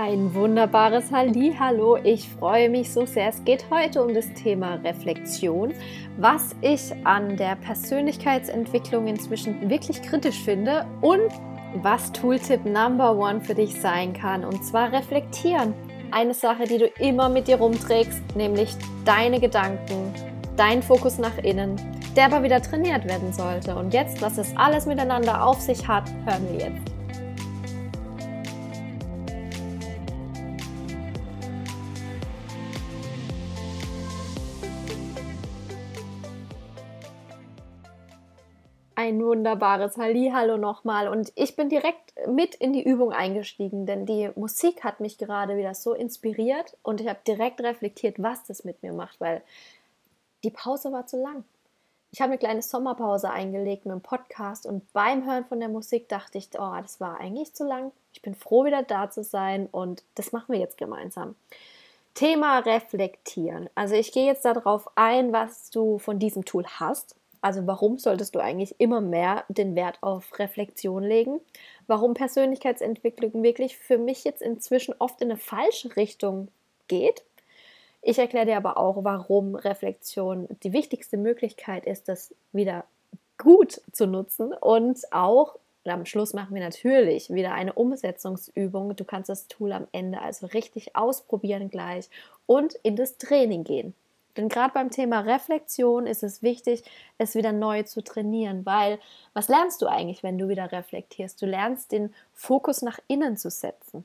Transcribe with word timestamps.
Ein 0.00 0.32
wunderbares 0.32 1.10
Hallo. 1.10 1.96
Ich 1.96 2.28
freue 2.28 2.70
mich 2.70 2.92
so 2.92 3.04
sehr. 3.04 3.30
Es 3.30 3.44
geht 3.44 3.64
heute 3.68 4.00
um 4.00 4.14
das 4.14 4.32
Thema 4.32 4.74
Reflexion, 4.74 5.74
was 6.16 6.54
ich 6.60 6.94
an 7.04 7.36
der 7.36 7.56
Persönlichkeitsentwicklung 7.56 9.08
inzwischen 9.08 9.68
wirklich 9.68 10.00
kritisch 10.00 10.40
finde 10.44 10.86
und 11.00 11.28
was 11.82 12.12
Tooltip 12.12 12.64
Number 12.64 13.18
One 13.18 13.40
für 13.40 13.56
dich 13.56 13.74
sein 13.80 14.12
kann. 14.12 14.44
Und 14.44 14.64
zwar 14.64 14.92
reflektieren. 14.92 15.74
Eine 16.12 16.32
Sache, 16.32 16.62
die 16.62 16.78
du 16.78 16.86
immer 17.00 17.28
mit 17.28 17.48
dir 17.48 17.56
rumträgst, 17.56 18.36
nämlich 18.36 18.76
deine 19.04 19.40
Gedanken, 19.40 20.14
dein 20.56 20.80
Fokus 20.80 21.18
nach 21.18 21.38
innen, 21.38 21.74
der 22.14 22.26
aber 22.26 22.44
wieder 22.44 22.62
trainiert 22.62 23.04
werden 23.04 23.32
sollte. 23.32 23.74
Und 23.74 23.92
jetzt, 23.92 24.22
was 24.22 24.38
es 24.38 24.56
alles 24.56 24.86
miteinander 24.86 25.44
auf 25.44 25.60
sich 25.60 25.88
hat, 25.88 26.04
hören 26.24 26.46
wir 26.52 26.68
jetzt. 26.68 26.97
Ein 39.08 39.24
wunderbares 39.24 39.96
Hallo 39.96 40.58
nochmal 40.58 41.08
und 41.08 41.32
ich 41.34 41.56
bin 41.56 41.70
direkt 41.70 42.12
mit 42.28 42.54
in 42.54 42.74
die 42.74 42.82
Übung 42.82 43.10
eingestiegen, 43.12 43.86
denn 43.86 44.04
die 44.04 44.30
Musik 44.36 44.84
hat 44.84 45.00
mich 45.00 45.16
gerade 45.16 45.56
wieder 45.56 45.74
so 45.74 45.94
inspiriert 45.94 46.76
und 46.82 47.00
ich 47.00 47.08
habe 47.08 47.18
direkt 47.26 47.60
reflektiert, 47.62 48.22
was 48.22 48.44
das 48.44 48.64
mit 48.64 48.82
mir 48.82 48.92
macht, 48.92 49.18
weil 49.18 49.40
die 50.44 50.50
Pause 50.50 50.92
war 50.92 51.06
zu 51.06 51.22
lang. 51.22 51.44
Ich 52.10 52.20
habe 52.20 52.32
eine 52.32 52.38
kleine 52.38 52.62
Sommerpause 52.62 53.30
eingelegt 53.30 53.86
mit 53.86 53.94
dem 53.94 54.02
Podcast 54.02 54.66
und 54.66 54.90
beim 54.92 55.26
Hören 55.26 55.46
von 55.46 55.58
der 55.58 55.70
Musik 55.70 56.08
dachte 56.08 56.36
ich, 56.36 56.50
oh, 56.58 56.76
das 56.82 57.00
war 57.00 57.18
eigentlich 57.18 57.54
zu 57.54 57.66
lang. 57.66 57.92
Ich 58.12 58.20
bin 58.20 58.34
froh, 58.34 58.66
wieder 58.66 58.82
da 58.82 59.10
zu 59.10 59.24
sein 59.24 59.68
und 59.72 60.02
das 60.16 60.32
machen 60.32 60.52
wir 60.52 60.60
jetzt 60.60 60.76
gemeinsam. 60.76 61.34
Thema 62.12 62.58
Reflektieren. 62.58 63.70
Also 63.74 63.94
ich 63.94 64.12
gehe 64.12 64.26
jetzt 64.26 64.44
darauf 64.44 64.90
ein, 64.96 65.32
was 65.32 65.70
du 65.70 65.98
von 65.98 66.18
diesem 66.18 66.44
Tool 66.44 66.66
hast 66.66 67.14
also 67.40 67.66
warum 67.66 67.98
solltest 67.98 68.34
du 68.34 68.40
eigentlich 68.40 68.74
immer 68.78 69.00
mehr 69.00 69.44
den 69.48 69.74
Wert 69.76 69.98
auf 70.02 70.38
Reflexion 70.38 71.02
legen? 71.02 71.40
Warum 71.86 72.14
Persönlichkeitsentwicklung 72.14 73.42
wirklich 73.42 73.76
für 73.76 73.98
mich 73.98 74.24
jetzt 74.24 74.42
inzwischen 74.42 74.94
oft 74.98 75.20
in 75.20 75.30
eine 75.30 75.38
falsche 75.38 75.96
Richtung 75.96 76.48
geht? 76.88 77.22
Ich 78.02 78.18
erkläre 78.18 78.46
dir 78.46 78.56
aber 78.56 78.76
auch, 78.76 79.04
warum 79.04 79.54
Reflexion 79.54 80.48
die 80.62 80.72
wichtigste 80.72 81.16
Möglichkeit 81.16 81.84
ist, 81.84 82.08
das 82.08 82.34
wieder 82.52 82.84
gut 83.38 83.80
zu 83.92 84.06
nutzen 84.06 84.52
und 84.52 85.12
auch 85.12 85.56
am 85.84 86.04
Schluss 86.04 86.34
machen 86.34 86.54
wir 86.54 86.62
natürlich 86.62 87.30
wieder 87.30 87.52
eine 87.52 87.72
Umsetzungsübung. 87.72 88.94
Du 88.96 89.04
kannst 89.04 89.30
das 89.30 89.48
Tool 89.48 89.72
am 89.72 89.86
Ende 89.92 90.20
also 90.20 90.46
richtig 90.46 90.94
ausprobieren 90.96 91.70
gleich 91.70 92.10
und 92.46 92.74
in 92.82 92.96
das 92.96 93.16
Training 93.16 93.64
gehen. 93.64 93.94
Denn 94.38 94.48
gerade 94.48 94.72
beim 94.72 94.90
Thema 94.90 95.20
Reflexion 95.20 96.06
ist 96.06 96.22
es 96.22 96.42
wichtig, 96.42 96.84
es 97.18 97.34
wieder 97.34 97.52
neu 97.52 97.82
zu 97.82 98.02
trainieren, 98.02 98.64
weil 98.64 99.00
was 99.34 99.48
lernst 99.48 99.82
du 99.82 99.86
eigentlich, 99.86 100.22
wenn 100.22 100.38
du 100.38 100.48
wieder 100.48 100.70
reflektierst? 100.70 101.42
Du 101.42 101.46
lernst 101.46 101.90
den 101.90 102.14
Fokus 102.34 102.80
nach 102.80 103.00
innen 103.08 103.36
zu 103.36 103.50
setzen. 103.50 104.04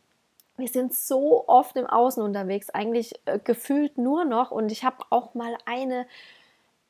Wir 0.58 0.68
sind 0.68 0.94
so 0.94 1.48
oft 1.48 1.76
im 1.78 1.86
Außen 1.86 2.22
unterwegs, 2.22 2.72
eigentlich 2.72 3.14
äh, 3.26 3.38
gefühlt 3.44 4.00
nur 4.00 4.26
noch. 4.26 4.50
Und 4.50 4.72
ich 4.72 4.84
habe 4.84 5.06
auch 5.12 5.36
mal 5.36 5.56
eine, 5.66 6.08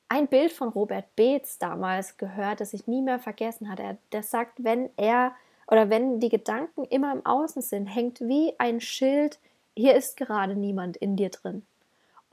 ein 0.07 0.27
Bild 0.27 0.53
von 0.53 0.69
Robert 0.69 1.13
Beetz 1.17 1.59
damals 1.59 2.17
gehört, 2.17 2.61
das 2.61 2.73
ich 2.73 2.87
nie 2.87 3.01
mehr 3.01 3.19
vergessen 3.19 3.69
hatte. 3.69 3.83
Er, 3.83 3.97
der 4.13 4.23
sagt, 4.23 4.63
wenn 4.63 4.89
er 4.95 5.33
oder 5.67 5.89
wenn 5.89 6.21
die 6.21 6.29
Gedanken 6.29 6.85
immer 6.85 7.11
im 7.11 7.25
Außen 7.25 7.61
sind, 7.61 7.87
hängt 7.87 8.21
wie 8.21 8.53
ein 8.57 8.79
Schild, 8.79 9.37
hier 9.75 9.95
ist 9.95 10.15
gerade 10.15 10.55
niemand 10.55 10.95
in 10.95 11.17
dir 11.17 11.29
drin. 11.29 11.65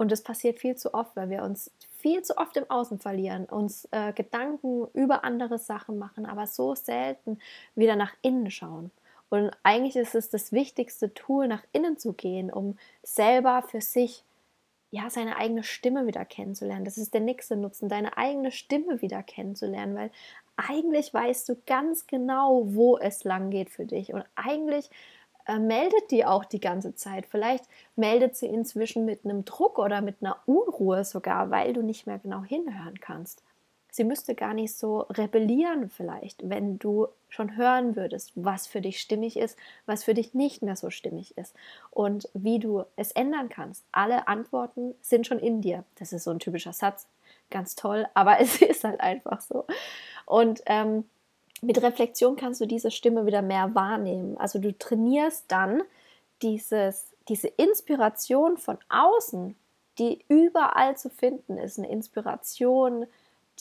Und 0.01 0.11
das 0.11 0.23
passiert 0.23 0.59
viel 0.59 0.77
zu 0.77 0.95
oft, 0.95 1.15
weil 1.15 1.29
wir 1.29 1.43
uns 1.43 1.70
viel 1.98 2.23
zu 2.23 2.39
oft 2.39 2.56
im 2.56 2.70
Außen 2.70 3.00
verlieren, 3.00 3.44
uns 3.44 3.87
äh, 3.91 4.15
Gedanken 4.15 4.87
über 4.94 5.25
andere 5.25 5.59
Sachen 5.59 5.99
machen, 5.99 6.25
aber 6.25 6.47
so 6.47 6.75
selten 6.75 7.38
wieder 7.75 7.97
nach 7.97 8.15
innen 8.22 8.50
schauen. 8.50 8.91
Und 9.28 9.50
eigentlich 9.62 9.97
ist 9.97 10.15
es 10.15 10.31
das 10.31 10.53
wichtigste 10.53 11.12
Tool, 11.12 11.49
nach 11.49 11.62
innen 11.72 11.99
zu 11.99 12.15
gehen, 12.15 12.50
um 12.50 12.78
selber 13.03 13.61
für 13.61 13.83
sich 13.83 14.25
ja 14.91 15.11
seine 15.11 15.37
eigene 15.37 15.65
Stimme 15.65 16.06
wieder 16.06 16.25
kennenzulernen. 16.25 16.87
Das 16.87 16.97
ist 16.97 17.12
der 17.12 17.21
nächste 17.21 17.56
Nutzen, 17.56 17.91
deine 17.91 18.17
eigene 18.17 18.53
Stimme 18.53 19.03
wieder 19.03 19.22
kennenzulernen, 19.22 19.94
weil 19.94 20.11
eigentlich 20.56 21.12
weißt 21.12 21.47
du 21.47 21.56
ganz 21.67 22.06
genau, 22.06 22.62
wo 22.75 22.97
es 22.97 23.25
lang 23.25 23.50
geht 23.50 23.69
für 23.69 23.84
dich 23.84 24.15
und 24.15 24.25
eigentlich 24.34 24.88
äh, 25.50 25.59
meldet 25.59 26.12
die 26.12 26.25
auch 26.25 26.44
die 26.44 26.61
ganze 26.61 26.94
Zeit. 26.94 27.27
Vielleicht 27.27 27.65
meldet 27.97 28.37
sie 28.37 28.47
inzwischen 28.47 29.05
mit 29.05 29.25
einem 29.25 29.44
Druck 29.44 29.78
oder 29.78 30.00
mit 30.00 30.19
einer 30.21 30.37
Unruhe 30.47 31.05
sogar, 31.05 31.50
weil 31.50 31.72
du 31.72 31.83
nicht 31.83 32.06
mehr 32.06 32.21
genau 32.21 32.44
hinhören 32.44 33.00
kannst. 33.00 33.43
Sie 33.91 34.05
müsste 34.05 34.37
gar 34.37 34.55
nicht 34.55 34.77
so 34.77 35.00
rebellieren 35.00 35.91
vielleicht, 35.91 36.49
wenn 36.49 36.78
du 36.78 37.09
schon 37.28 37.56
hören 37.56 37.97
würdest, 37.97 38.31
was 38.37 38.69
für 38.69 38.81
dich 38.81 39.00
stimmig 39.00 39.37
ist, 39.37 39.59
was 39.87 40.05
für 40.05 40.15
dich 40.15 40.33
nicht 40.34 40.62
mehr 40.62 40.77
so 40.77 40.91
stimmig 40.91 41.37
ist 41.37 41.56
und 41.91 42.28
wie 42.32 42.61
du 42.61 42.84
es 42.94 43.11
ändern 43.11 43.49
kannst. 43.49 43.84
Alle 43.91 44.28
Antworten 44.28 44.94
sind 45.00 45.27
schon 45.27 45.41
in 45.41 45.61
dir. 45.61 45.82
Das 45.97 46.12
ist 46.12 46.22
so 46.22 46.31
ein 46.31 46.38
typischer 46.38 46.72
Satz, 46.72 47.09
ganz 47.50 47.75
toll, 47.75 48.06
aber 48.15 48.38
es 48.41 48.62
ist 48.62 48.84
halt 48.84 49.00
einfach 49.00 49.41
so. 49.41 49.67
Und 50.27 50.62
ähm, 50.67 51.06
mit 51.60 51.82
Reflexion 51.82 52.37
kannst 52.37 52.60
du 52.60 52.66
diese 52.66 52.91
Stimme 52.91 53.26
wieder 53.26 53.43
mehr 53.43 53.75
wahrnehmen. 53.75 54.37
Also 54.38 54.59
du 54.59 54.76
trainierst 54.76 55.44
dann 55.48 55.82
dieses, 56.43 57.09
diese 57.28 57.48
Inspiration 57.48 58.56
von 58.56 58.78
außen, 58.88 59.54
die 59.99 60.25
überall 60.28 60.97
zu 60.97 61.10
finden 61.10 61.59
ist, 61.59 61.78
eine 61.78 61.91
Inspiration, 61.91 63.06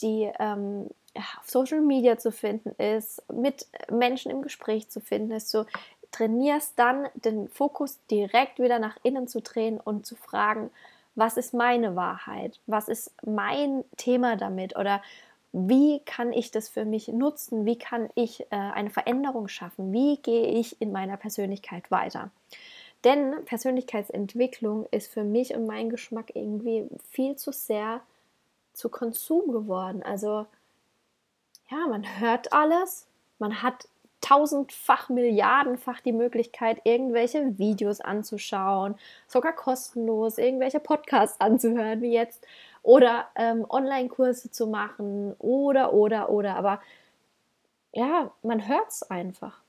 die 0.00 0.30
ähm, 0.38 0.88
auf 1.14 1.48
Social 1.48 1.80
Media 1.80 2.18
zu 2.18 2.32
finden 2.32 2.70
ist, 2.82 3.22
mit 3.30 3.66
Menschen 3.90 4.30
im 4.30 4.42
Gespräch 4.42 4.88
zu 4.88 5.00
finden 5.00 5.32
ist. 5.32 5.52
Du 5.52 5.66
trainierst 6.10 6.78
dann 6.78 7.08
den 7.14 7.48
Fokus 7.48 7.98
direkt 8.10 8.58
wieder 8.58 8.78
nach 8.78 8.96
innen 9.02 9.28
zu 9.28 9.42
drehen 9.42 9.78
und 9.78 10.06
zu 10.06 10.16
fragen, 10.16 10.70
was 11.14 11.36
ist 11.36 11.52
meine 11.52 11.96
Wahrheit? 11.96 12.58
Was 12.66 12.88
ist 12.88 13.12
mein 13.24 13.84
Thema 13.96 14.36
damit? 14.36 14.76
Oder 14.78 15.02
wie 15.52 16.00
kann 16.04 16.32
ich 16.32 16.50
das 16.50 16.68
für 16.68 16.84
mich 16.84 17.08
nutzen? 17.08 17.64
Wie 17.66 17.76
kann 17.76 18.08
ich 18.14 18.40
äh, 18.42 18.46
eine 18.50 18.90
Veränderung 18.90 19.48
schaffen? 19.48 19.92
Wie 19.92 20.16
gehe 20.18 20.46
ich 20.46 20.80
in 20.80 20.92
meiner 20.92 21.16
Persönlichkeit 21.16 21.90
weiter? 21.90 22.30
Denn 23.04 23.44
Persönlichkeitsentwicklung 23.46 24.86
ist 24.90 25.10
für 25.12 25.24
mich 25.24 25.54
und 25.54 25.66
meinen 25.66 25.90
Geschmack 25.90 26.32
irgendwie 26.34 26.86
viel 27.08 27.36
zu 27.36 27.50
sehr 27.50 28.02
zu 28.74 28.88
Konsum 28.88 29.50
geworden. 29.52 30.02
Also 30.02 30.46
ja, 31.70 31.86
man 31.88 32.20
hört 32.20 32.52
alles, 32.52 33.06
man 33.38 33.62
hat 33.62 33.88
tausendfach, 34.20 35.08
milliardenfach 35.08 36.00
die 36.00 36.12
Möglichkeit, 36.12 36.82
irgendwelche 36.84 37.58
Videos 37.58 38.00
anzuschauen, 38.00 38.96
sogar 39.26 39.54
kostenlos, 39.54 40.38
irgendwelche 40.38 40.78
Podcasts 40.78 41.40
anzuhören, 41.40 42.02
wie 42.02 42.12
jetzt 42.12 42.46
oder 42.82 43.26
ähm, 43.36 43.66
Online-Kurse 43.68 44.50
zu 44.50 44.66
machen 44.66 45.34
oder, 45.38 45.92
oder, 45.92 46.30
oder. 46.30 46.56
Aber 46.56 46.80
ja, 47.92 48.30
man 48.42 48.66
hört 48.68 48.88
es 48.88 49.02
einfach. 49.02 49.60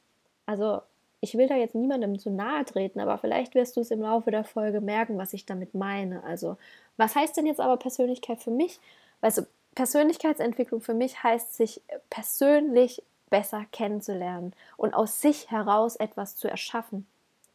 Also 0.46 0.82
ich 1.22 1.38
will 1.38 1.48
da 1.48 1.56
jetzt 1.56 1.76
niemandem 1.76 2.18
zu 2.18 2.32
nahe 2.32 2.66
treten, 2.66 3.00
aber 3.00 3.18
vielleicht 3.20 3.54
wirst 3.54 3.78
du 3.78 3.82
es 3.82 3.92
im 3.92 4.02
Laufe 4.02 4.32
der 4.32 4.44
Folge 4.44 4.82
merken, 4.82 5.20
was 5.20 5.34
ich 5.34 5.46
damit 5.46 5.76
meine. 5.76 6.24
Also, 6.24 6.58
was 6.98 7.16
heißt 7.16 7.38
denn 7.38 7.46
jetzt 7.46 7.60
aber 7.60 7.78
Persönlichkeit 7.78 8.42
für 8.42 8.50
mich? 8.50 8.80
Also, 9.22 9.44
Persönlichkeitsentwicklung 9.76 10.82
für 10.82 10.96
mich 10.96 11.24
heißt, 11.24 11.54
sich 11.54 11.82
persönlich 12.10 13.04
besser 13.30 13.66
kennenzulernen 13.72 14.54
und 14.78 14.94
aus 14.96 15.22
sich 15.22 15.50
heraus 15.52 15.96
etwas 15.96 16.36
zu 16.36 16.50
erschaffen, 16.50 17.06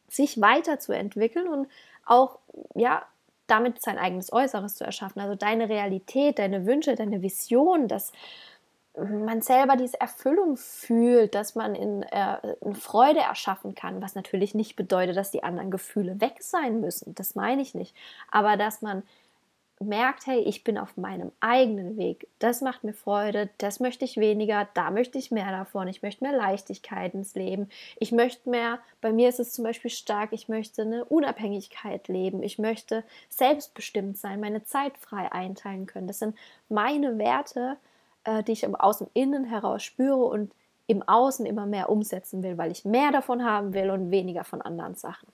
sich 0.09 0.41
weiterzuentwickeln 0.41 1.48
und 1.48 1.69
auch 2.07 2.39
ja 2.75 3.04
damit 3.47 3.81
sein 3.81 3.98
eigenes 3.98 4.33
Äußeres 4.33 4.75
zu 4.75 4.84
erschaffen. 4.84 5.21
Also 5.21 5.34
deine 5.34 5.69
Realität, 5.69 6.39
deine 6.39 6.66
Wünsche, 6.66 6.95
deine 6.95 7.22
Vision, 7.22 7.89
dass 7.89 8.13
man 8.97 9.43
selber 9.43 9.77
diese 9.77 10.01
Erfüllung 10.01 10.57
fühlt, 10.57 11.34
dass 11.34 11.54
man 11.54 11.75
in, 11.75 12.03
äh, 12.04 12.57
in 12.63 12.75
Freude 12.75 13.21
erschaffen 13.21 13.75
kann, 13.75 14.01
was 14.01 14.15
natürlich 14.15 14.54
nicht 14.54 14.75
bedeutet, 14.75 15.16
dass 15.16 15.31
die 15.31 15.43
anderen 15.43 15.71
Gefühle 15.71 16.21
weg 16.21 16.37
sein 16.41 16.81
müssen. 16.81 17.15
Das 17.15 17.34
meine 17.34 17.60
ich 17.60 17.75
nicht. 17.75 17.95
Aber 18.31 18.57
dass 18.57 18.81
man 18.81 19.03
merkt, 19.78 20.27
hey, 20.27 20.41
ich 20.41 20.65
bin 20.65 20.78
auf 20.78 20.97
meinem 20.97 21.33
eigenen 21.41 21.99
Weg, 21.99 22.28
das 22.39 22.63
macht 22.63 22.83
mir 22.83 22.95
Freude, 22.95 23.51
das 23.59 23.78
möchte 23.78 24.07
ich 24.07 24.17
weniger, 24.17 24.67
da 24.73 24.91
möchte 24.91 25.19
ich 25.19 25.31
mehr 25.31 25.51
davon, 25.51 25.87
ich 25.87 26.03
möchte 26.03 26.25
mehr 26.25 26.34
Leichtigkeit 26.34 27.13
ins 27.13 27.34
Leben, 27.34 27.69
ich 27.99 28.11
möchte 28.11 28.49
mehr, 28.49 28.78
bei 29.03 29.13
mir 29.13 29.28
ist 29.28 29.39
es 29.39 29.53
zum 29.53 29.65
Beispiel 29.65 29.91
stark, 29.91 30.33
ich 30.33 30.49
möchte 30.49 30.83
eine 30.83 31.05
Unabhängigkeit 31.05 32.09
leben, 32.09 32.43
ich 32.43 32.59
möchte 32.59 33.05
selbstbestimmt 33.28 34.17
sein, 34.17 34.41
meine 34.41 34.65
Zeit 34.65 34.97
frei 34.97 35.31
einteilen 35.31 35.84
können. 35.87 36.07
Das 36.07 36.21
sind 36.21 36.37
meine 36.71 37.19
Werte, 37.19 37.77
äh, 38.25 38.43
die 38.43 38.53
ich 38.53 38.67
aus 38.81 38.99
dem 38.99 39.09
Innen 39.13 39.45
heraus 39.45 39.83
spüre 39.83 40.25
und 40.25 40.53
im 40.87 41.03
Außen 41.03 41.45
immer 41.45 41.67
mehr 41.67 41.91
umsetzen 41.91 42.43
will, 42.43 42.57
weil 42.57 42.71
ich 42.71 42.87
mehr 42.87 43.13
davon 43.13 43.45
haben 43.45 43.75
will 43.75 43.91
und 43.91 44.11
weniger 44.11 44.45
von 44.45 44.63
anderen 44.63 44.95
Sachen. 44.95 45.28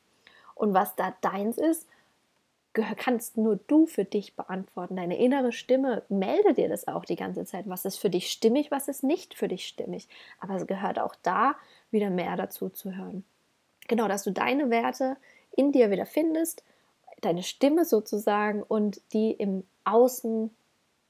Und 0.54 0.74
was 0.74 0.96
da 0.96 1.14
deins 1.20 1.58
ist, 1.58 1.86
kannst 2.72 3.36
nur 3.36 3.56
du 3.56 3.86
für 3.86 4.04
dich 4.04 4.34
beantworten. 4.34 4.96
Deine 4.96 5.18
innere 5.18 5.52
Stimme 5.52 6.02
meldet 6.08 6.56
dir 6.56 6.68
das 6.68 6.88
auch 6.88 7.04
die 7.04 7.16
ganze 7.16 7.44
Zeit. 7.44 7.68
Was 7.68 7.84
ist 7.84 7.98
für 7.98 8.10
dich 8.10 8.30
stimmig, 8.30 8.70
was 8.70 8.88
ist 8.88 9.04
nicht 9.04 9.34
für 9.34 9.48
dich 9.48 9.66
stimmig. 9.66 10.08
Aber 10.40 10.54
es 10.56 10.66
gehört 10.66 10.98
auch 10.98 11.14
da 11.22 11.54
wieder 11.90 12.10
mehr 12.10 12.36
dazu 12.36 12.70
zu 12.70 12.96
hören. 12.96 13.24
Genau, 13.88 14.08
dass 14.08 14.24
du 14.24 14.30
deine 14.30 14.70
Werte 14.70 15.16
in 15.54 15.72
dir 15.72 15.90
wieder 15.90 16.06
findest, 16.06 16.64
deine 17.20 17.42
Stimme 17.42 17.84
sozusagen 17.84 18.62
und 18.62 19.00
die 19.12 19.32
im 19.32 19.64
Außen 19.84 20.50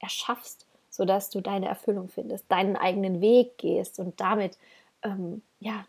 erschaffst, 0.00 0.66
sodass 0.90 1.30
du 1.30 1.40
deine 1.40 1.66
Erfüllung 1.66 2.08
findest, 2.08 2.50
deinen 2.50 2.76
eigenen 2.76 3.20
Weg 3.20 3.58
gehst 3.58 3.98
und 3.98 4.20
damit 4.20 4.58
ähm, 5.02 5.42
ja, 5.60 5.86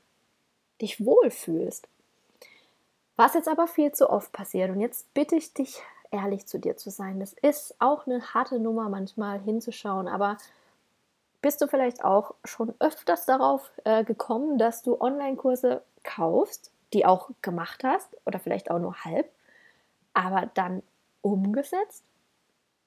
dich 0.82 1.04
wohlfühlst. 1.04 1.88
Was 3.16 3.36
jetzt 3.36 3.48
aber 3.48 3.68
viel 3.68 3.92
zu 3.92 4.10
oft 4.10 4.32
passiert, 4.32 4.72
und 4.72 4.80
jetzt 4.80 5.14
bitte 5.14 5.36
ich 5.36 5.54
dich, 5.54 5.82
ehrlich 6.14 6.46
zu 6.46 6.60
dir 6.60 6.78
zu 6.78 6.92
sein. 6.92 7.20
Das 7.20 7.34
ist 7.34 7.76
auch 7.80 8.06
eine 8.06 8.34
harte 8.34 8.60
Nummer 8.60 8.88
manchmal 8.88 9.40
hinzuschauen, 9.40 10.08
aber 10.08 10.38
bist 11.42 11.62
du 11.62 11.68
vielleicht 11.68 12.06
auch 12.06 12.36
schon 12.46 12.74
öfters 12.80 13.26
darauf 13.26 13.72
äh, 13.84 14.04
gekommen, 14.04 14.58
dass 14.58 14.84
du 14.84 15.02
Online-Kurse 15.02 15.82
kaufst, 16.04 16.72
die 16.94 17.06
auch 17.06 17.32
gemacht 17.42 17.84
hast 17.84 18.16
oder 18.26 18.40
vielleicht 18.40 18.72
auch 18.72 18.80
nur 18.80 19.04
halb, 19.04 19.30
aber 20.14 20.50
dann 20.54 20.84
umgesetzt? 21.22 22.04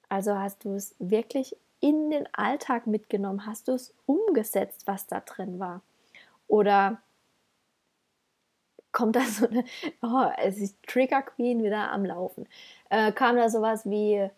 Also 0.09 0.39
hast 0.39 0.65
du 0.65 0.75
es 0.75 0.95
wirklich 0.99 1.57
in 1.81 2.11
den 2.11 2.33
Alltag 2.33 2.87
mitgenommen? 2.87 3.45
Hast 3.45 3.69
du 3.69 3.73
es 3.73 3.93
umgesetzt, 4.07 4.87
was 4.87 5.07
da 5.07 5.21
drin 5.21 5.59
war? 5.59 5.83
Oder 6.49 7.03
kommt 8.97 9.15
da 9.15 9.21
so 9.21 9.47
eine, 9.47 9.63
oh, 10.01 10.31
es 10.39 10.57
ist 10.57 10.83
Trigger 10.87 11.21
Queen 11.21 11.63
wieder 11.63 11.93
am 11.93 12.07
Laufen. 12.07 12.49
Äh, 12.89 13.13
kam 13.13 13.37
da 13.37 13.51
sowas 13.51 13.85
wie, 13.85 14.31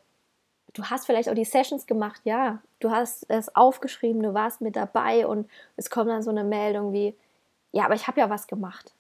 du 0.75 0.83
hast 0.83 1.07
vielleicht 1.07 1.29
auch 1.29 1.35
die 1.35 1.45
Sessions 1.45 1.87
gemacht, 1.87 2.23
ja, 2.25 2.61
du 2.81 2.91
hast 2.91 3.25
es 3.31 3.55
aufgeschrieben, 3.55 4.21
du 4.21 4.35
warst 4.35 4.61
mit 4.61 4.75
dabei 4.75 5.29
und 5.29 5.49
es 5.77 5.91
kommt 5.91 6.11
dann 6.11 6.25
so 6.25 6.31
eine 6.31 6.43
Meldung 6.43 6.93
wie, 6.93 7.15
ja, 7.71 7.85
aber 7.85 7.95
ich 7.95 8.09
habe 8.09 8.19
ja 8.19 8.31
was 8.31 8.49
gemacht. 8.49 8.95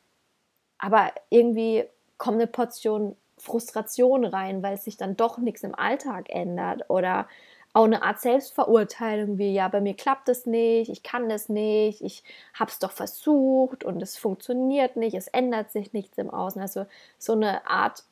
Aber 0.79 1.11
irgendwie 1.29 1.85
kommt 2.19 2.37
eine 2.37 2.47
Portion 2.47 3.17
Frustration 3.37 4.25
rein, 4.25 4.63
weil 4.63 4.77
sich 4.77 4.97
dann 4.97 5.17
doch 5.17 5.39
nichts 5.39 5.65
im 5.65 5.75
Alltag 5.75 6.31
ändert 6.31 6.89
oder 6.89 7.27
auch 7.73 7.85
eine 7.85 8.03
Art 8.03 8.21
Selbstverurteilung 8.21 9.39
wie, 9.39 9.53
ja, 9.53 9.69
bei 9.69 9.81
mir 9.81 9.95
klappt 9.95 10.29
es 10.29 10.47
nicht, 10.47 10.91
ich 10.91 11.03
kann 11.03 11.29
das 11.29 11.49
nicht, 11.49 12.01
ich 12.01 12.25
habe 12.55 12.71
es 12.71 12.79
doch 12.79 12.93
versucht 12.93 13.85
und 13.85 14.03
es 14.03 14.17
funktioniert 14.17 14.97
nicht, 14.97 15.15
es 15.15 15.29
ändert 15.29 15.71
sich 15.71 15.93
nichts 15.93 16.19
im 16.19 16.31
Außen. 16.31 16.61
Also 16.61 16.87
so 17.19 17.33
eine 17.33 17.67
Art 17.69 18.05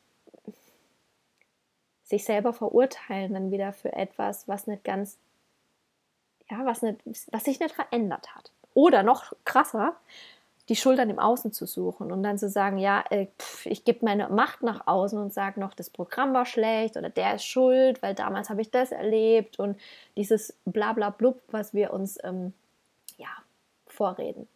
sich 2.03 2.23
selber 2.23 2.53
verurteilen 2.53 3.33
dann 3.33 3.51
wieder 3.51 3.73
für 3.73 3.91
etwas, 3.93 4.47
was 4.47 4.67
nicht 4.67 4.83
ganz, 4.83 5.17
ja, 6.49 6.65
was, 6.65 6.81
nicht, 6.81 7.01
was 7.31 7.43
sich 7.43 7.59
nicht 7.59 7.75
verändert 7.75 8.33
hat. 8.35 8.51
Oder 8.73 9.03
noch 9.03 9.33
krasser, 9.43 9.97
die 10.69 10.75
Schultern 10.75 11.09
im 11.09 11.19
Außen 11.19 11.53
zu 11.53 11.65
suchen 11.65 12.11
und 12.11 12.23
dann 12.23 12.37
zu 12.37 12.49
sagen, 12.49 12.77
ja, 12.77 13.03
äh, 13.09 13.27
pff, 13.39 13.65
ich 13.65 13.85
gebe 13.85 14.03
meine 14.03 14.27
Macht 14.29 14.63
nach 14.63 14.85
außen 14.85 15.17
und 15.17 15.33
sage 15.33 15.59
noch, 15.59 15.73
das 15.73 15.89
Programm 15.89 16.33
war 16.33 16.45
schlecht 16.45 16.97
oder 16.97 17.09
der 17.09 17.35
ist 17.35 17.45
schuld, 17.45 18.01
weil 18.01 18.13
damals 18.13 18.49
habe 18.49 18.61
ich 18.61 18.69
das 18.69 18.91
erlebt 18.91 19.59
und 19.59 19.79
dieses 20.17 20.57
Blablablub, 20.65 21.41
was 21.51 21.73
wir 21.73 21.93
uns 21.93 22.17
ähm, 22.23 22.53
ja, 23.17 23.29
vorreden. 23.85 24.47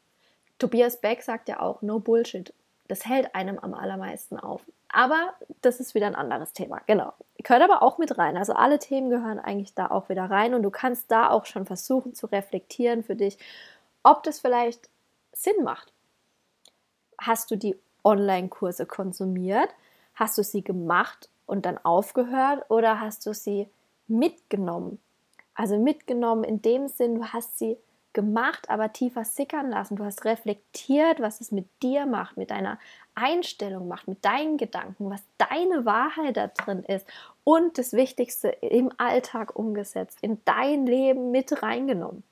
Tobias 0.59 0.97
Beck 0.99 1.23
sagt 1.23 1.47
ja 1.47 1.61
auch, 1.61 1.81
no 1.81 1.99
Bullshit. 1.99 2.53
Das 2.87 3.05
hält 3.05 3.33
einem 3.33 3.57
am 3.57 3.73
allermeisten 3.73 4.37
auf. 4.37 4.61
Aber 4.89 5.33
das 5.61 5.79
ist 5.79 5.95
wieder 5.95 6.07
ein 6.07 6.15
anderes 6.15 6.51
Thema. 6.51 6.81
Genau. 6.87 7.13
Gehört 7.37 7.63
aber 7.63 7.81
auch 7.81 7.97
mit 7.97 8.17
rein. 8.17 8.35
Also 8.35 8.51
alle 8.51 8.77
Themen 8.79 9.09
gehören 9.09 9.39
eigentlich 9.39 9.73
da 9.73 9.89
auch 9.89 10.09
wieder 10.09 10.25
rein 10.25 10.53
und 10.53 10.63
du 10.63 10.69
kannst 10.69 11.09
da 11.09 11.29
auch 11.29 11.45
schon 11.45 11.65
versuchen 11.65 12.13
zu 12.13 12.27
reflektieren 12.27 13.01
für 13.01 13.15
dich, 13.15 13.37
ob 14.03 14.23
das 14.23 14.41
vielleicht 14.41 14.89
Sinn 15.31 15.63
macht 15.63 15.93
hast 17.21 17.51
du 17.51 17.55
die 17.55 17.77
Online-Kurse 18.03 18.85
konsumiert? 18.85 19.69
Hast 20.15 20.37
du 20.37 20.43
sie 20.43 20.63
gemacht 20.63 21.29
und 21.45 21.65
dann 21.65 21.77
aufgehört 21.77 22.65
oder 22.69 22.99
hast 22.99 23.25
du 23.25 23.33
sie 23.33 23.67
mitgenommen? 24.07 24.99
Also 25.53 25.77
mitgenommen 25.77 26.43
in 26.43 26.61
dem 26.61 26.87
Sinn, 26.87 27.15
du 27.15 27.25
hast 27.25 27.57
sie 27.57 27.77
gemacht, 28.13 28.69
aber 28.69 28.91
tiefer 28.91 29.23
sickern 29.23 29.69
lassen. 29.69 29.95
Du 29.95 30.03
hast 30.03 30.25
reflektiert, 30.25 31.21
was 31.21 31.39
es 31.39 31.51
mit 31.51 31.67
dir 31.81 32.05
macht, 32.05 32.35
mit 32.35 32.51
deiner 32.51 32.77
Einstellung 33.15 33.87
macht, 33.87 34.07
mit 34.07 34.25
deinen 34.25 34.57
Gedanken, 34.57 35.09
was 35.09 35.21
deine 35.37 35.85
Wahrheit 35.85 36.35
da 36.35 36.47
drin 36.47 36.83
ist 36.83 37.07
und 37.43 37.77
das 37.77 37.93
Wichtigste 37.93 38.49
im 38.49 38.91
Alltag 38.97 39.55
umgesetzt, 39.55 40.17
in 40.21 40.39
dein 40.43 40.85
Leben 40.85 41.31
mit 41.31 41.63
reingenommen 41.63 42.23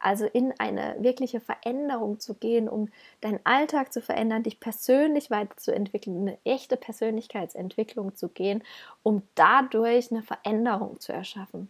also 0.00 0.26
in 0.26 0.52
eine 0.58 0.96
wirkliche 1.00 1.40
Veränderung 1.40 2.20
zu 2.20 2.34
gehen, 2.34 2.68
um 2.68 2.88
deinen 3.20 3.40
Alltag 3.44 3.92
zu 3.92 4.00
verändern, 4.00 4.42
dich 4.42 4.60
persönlich 4.60 5.30
weiterzuentwickeln, 5.30 6.20
eine 6.20 6.38
echte 6.44 6.76
Persönlichkeitsentwicklung 6.76 8.14
zu 8.14 8.28
gehen, 8.28 8.62
um 9.02 9.22
dadurch 9.34 10.10
eine 10.10 10.22
Veränderung 10.22 11.00
zu 11.00 11.12
erschaffen. 11.12 11.68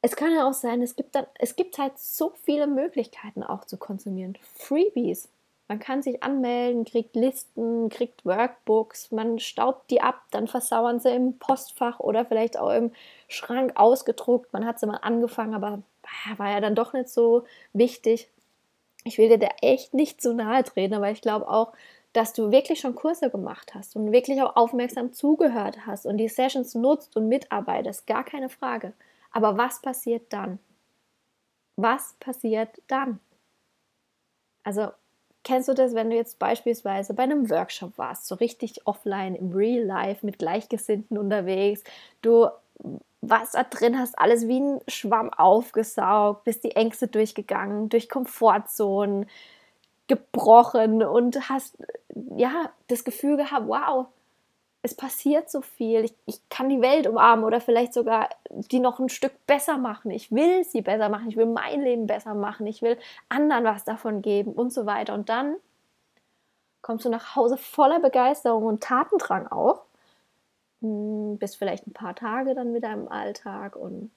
Es 0.00 0.14
kann 0.14 0.32
ja 0.32 0.48
auch 0.48 0.52
sein, 0.52 0.80
es 0.80 0.94
gibt, 0.94 1.14
dann, 1.14 1.26
es 1.38 1.56
gibt 1.56 1.78
halt 1.78 1.98
so 1.98 2.32
viele 2.42 2.66
Möglichkeiten 2.66 3.42
auch 3.42 3.64
zu 3.64 3.76
konsumieren. 3.76 4.38
Freebies. 4.54 5.28
Man 5.66 5.80
kann 5.80 6.02
sich 6.02 6.22
anmelden, 6.22 6.86
kriegt 6.86 7.14
Listen, 7.14 7.90
kriegt 7.90 8.24
Workbooks, 8.24 9.10
man 9.10 9.38
staubt 9.38 9.90
die 9.90 10.00
ab, 10.00 10.22
dann 10.30 10.46
versauern 10.48 10.98
sie 10.98 11.10
im 11.10 11.38
Postfach 11.38 12.00
oder 12.00 12.24
vielleicht 12.24 12.58
auch 12.58 12.70
im 12.70 12.92
Schrank 13.26 13.72
ausgedruckt. 13.74 14.50
Man 14.54 14.64
hat 14.64 14.80
sie 14.80 14.86
mal 14.86 15.00
angefangen, 15.02 15.54
aber 15.54 15.82
war 16.36 16.50
ja 16.50 16.60
dann 16.60 16.74
doch 16.74 16.92
nicht 16.92 17.08
so 17.08 17.44
wichtig. 17.72 18.30
Ich 19.04 19.18
will 19.18 19.28
dir 19.28 19.38
da 19.38 19.48
echt 19.62 19.94
nicht 19.94 20.20
zu 20.20 20.34
nahe 20.34 20.64
treten, 20.64 20.94
aber 20.94 21.10
ich 21.10 21.20
glaube 21.20 21.48
auch, 21.48 21.72
dass 22.12 22.32
du 22.32 22.50
wirklich 22.50 22.80
schon 22.80 22.94
Kurse 22.94 23.30
gemacht 23.30 23.74
hast 23.74 23.96
und 23.96 24.12
wirklich 24.12 24.42
auch 24.42 24.56
aufmerksam 24.56 25.12
zugehört 25.12 25.86
hast 25.86 26.06
und 26.06 26.16
die 26.16 26.28
Sessions 26.28 26.74
nutzt 26.74 27.16
und 27.16 27.28
mitarbeitest, 27.28 28.06
gar 28.06 28.24
keine 28.24 28.48
Frage. 28.48 28.92
Aber 29.30 29.56
was 29.58 29.80
passiert 29.80 30.32
dann? 30.32 30.58
Was 31.76 32.14
passiert 32.18 32.82
dann? 32.88 33.20
Also, 34.64 34.88
kennst 35.44 35.68
du 35.68 35.74
das, 35.74 35.94
wenn 35.94 36.10
du 36.10 36.16
jetzt 36.16 36.38
beispielsweise 36.38 37.14
bei 37.14 37.22
einem 37.22 37.48
Workshop 37.50 37.96
warst, 37.98 38.26
so 38.26 38.34
richtig 38.34 38.86
offline 38.86 39.34
im 39.34 39.52
Real 39.52 39.84
Life 39.84 40.26
mit 40.26 40.38
Gleichgesinnten 40.38 41.16
unterwegs, 41.16 41.84
du 42.20 42.48
was 43.20 43.52
da 43.52 43.64
drin 43.64 43.98
hast, 43.98 44.18
alles 44.18 44.48
wie 44.48 44.60
ein 44.60 44.80
Schwamm 44.88 45.32
aufgesaugt, 45.32 46.44
bist 46.44 46.64
die 46.64 46.76
Ängste 46.76 47.08
durchgegangen, 47.08 47.88
durch 47.88 48.08
Komfortzonen 48.08 49.26
gebrochen 50.06 51.02
und 51.02 51.48
hast 51.48 51.76
ja 52.36 52.70
das 52.86 53.04
Gefühl 53.04 53.36
gehabt, 53.36 53.68
wow, 53.68 54.06
es 54.82 54.94
passiert 54.94 55.50
so 55.50 55.60
viel, 55.60 56.04
ich, 56.04 56.14
ich 56.26 56.48
kann 56.48 56.68
die 56.68 56.80
Welt 56.80 57.06
umarmen 57.06 57.44
oder 57.44 57.60
vielleicht 57.60 57.92
sogar 57.92 58.28
die 58.48 58.80
noch 58.80 59.00
ein 59.00 59.08
Stück 59.08 59.32
besser 59.46 59.76
machen. 59.76 60.10
Ich 60.10 60.30
will 60.30 60.64
sie 60.64 60.82
besser 60.82 61.08
machen, 61.08 61.28
ich 61.28 61.36
will 61.36 61.46
mein 61.46 61.82
Leben 61.82 62.06
besser 62.06 62.34
machen, 62.34 62.66
ich 62.66 62.80
will 62.80 62.96
anderen 63.28 63.64
was 63.64 63.84
davon 63.84 64.22
geben 64.22 64.52
und 64.52 64.72
so 64.72 64.86
weiter. 64.86 65.14
Und 65.14 65.28
dann 65.28 65.56
kommst 66.80 67.04
du 67.04 67.10
nach 67.10 67.34
Hause 67.34 67.56
voller 67.56 68.00
Begeisterung 68.00 68.64
und 68.64 68.82
Tatendrang 68.82 69.48
auch 69.48 69.82
hm, 70.80 71.38
bist 71.38 71.56
vielleicht 71.56 71.86
ein 71.86 71.92
paar 71.92 72.14
Tage 72.14 72.54
dann 72.54 72.74
wieder 72.74 72.92
im 72.92 73.08
Alltag 73.08 73.76
und 73.76 74.10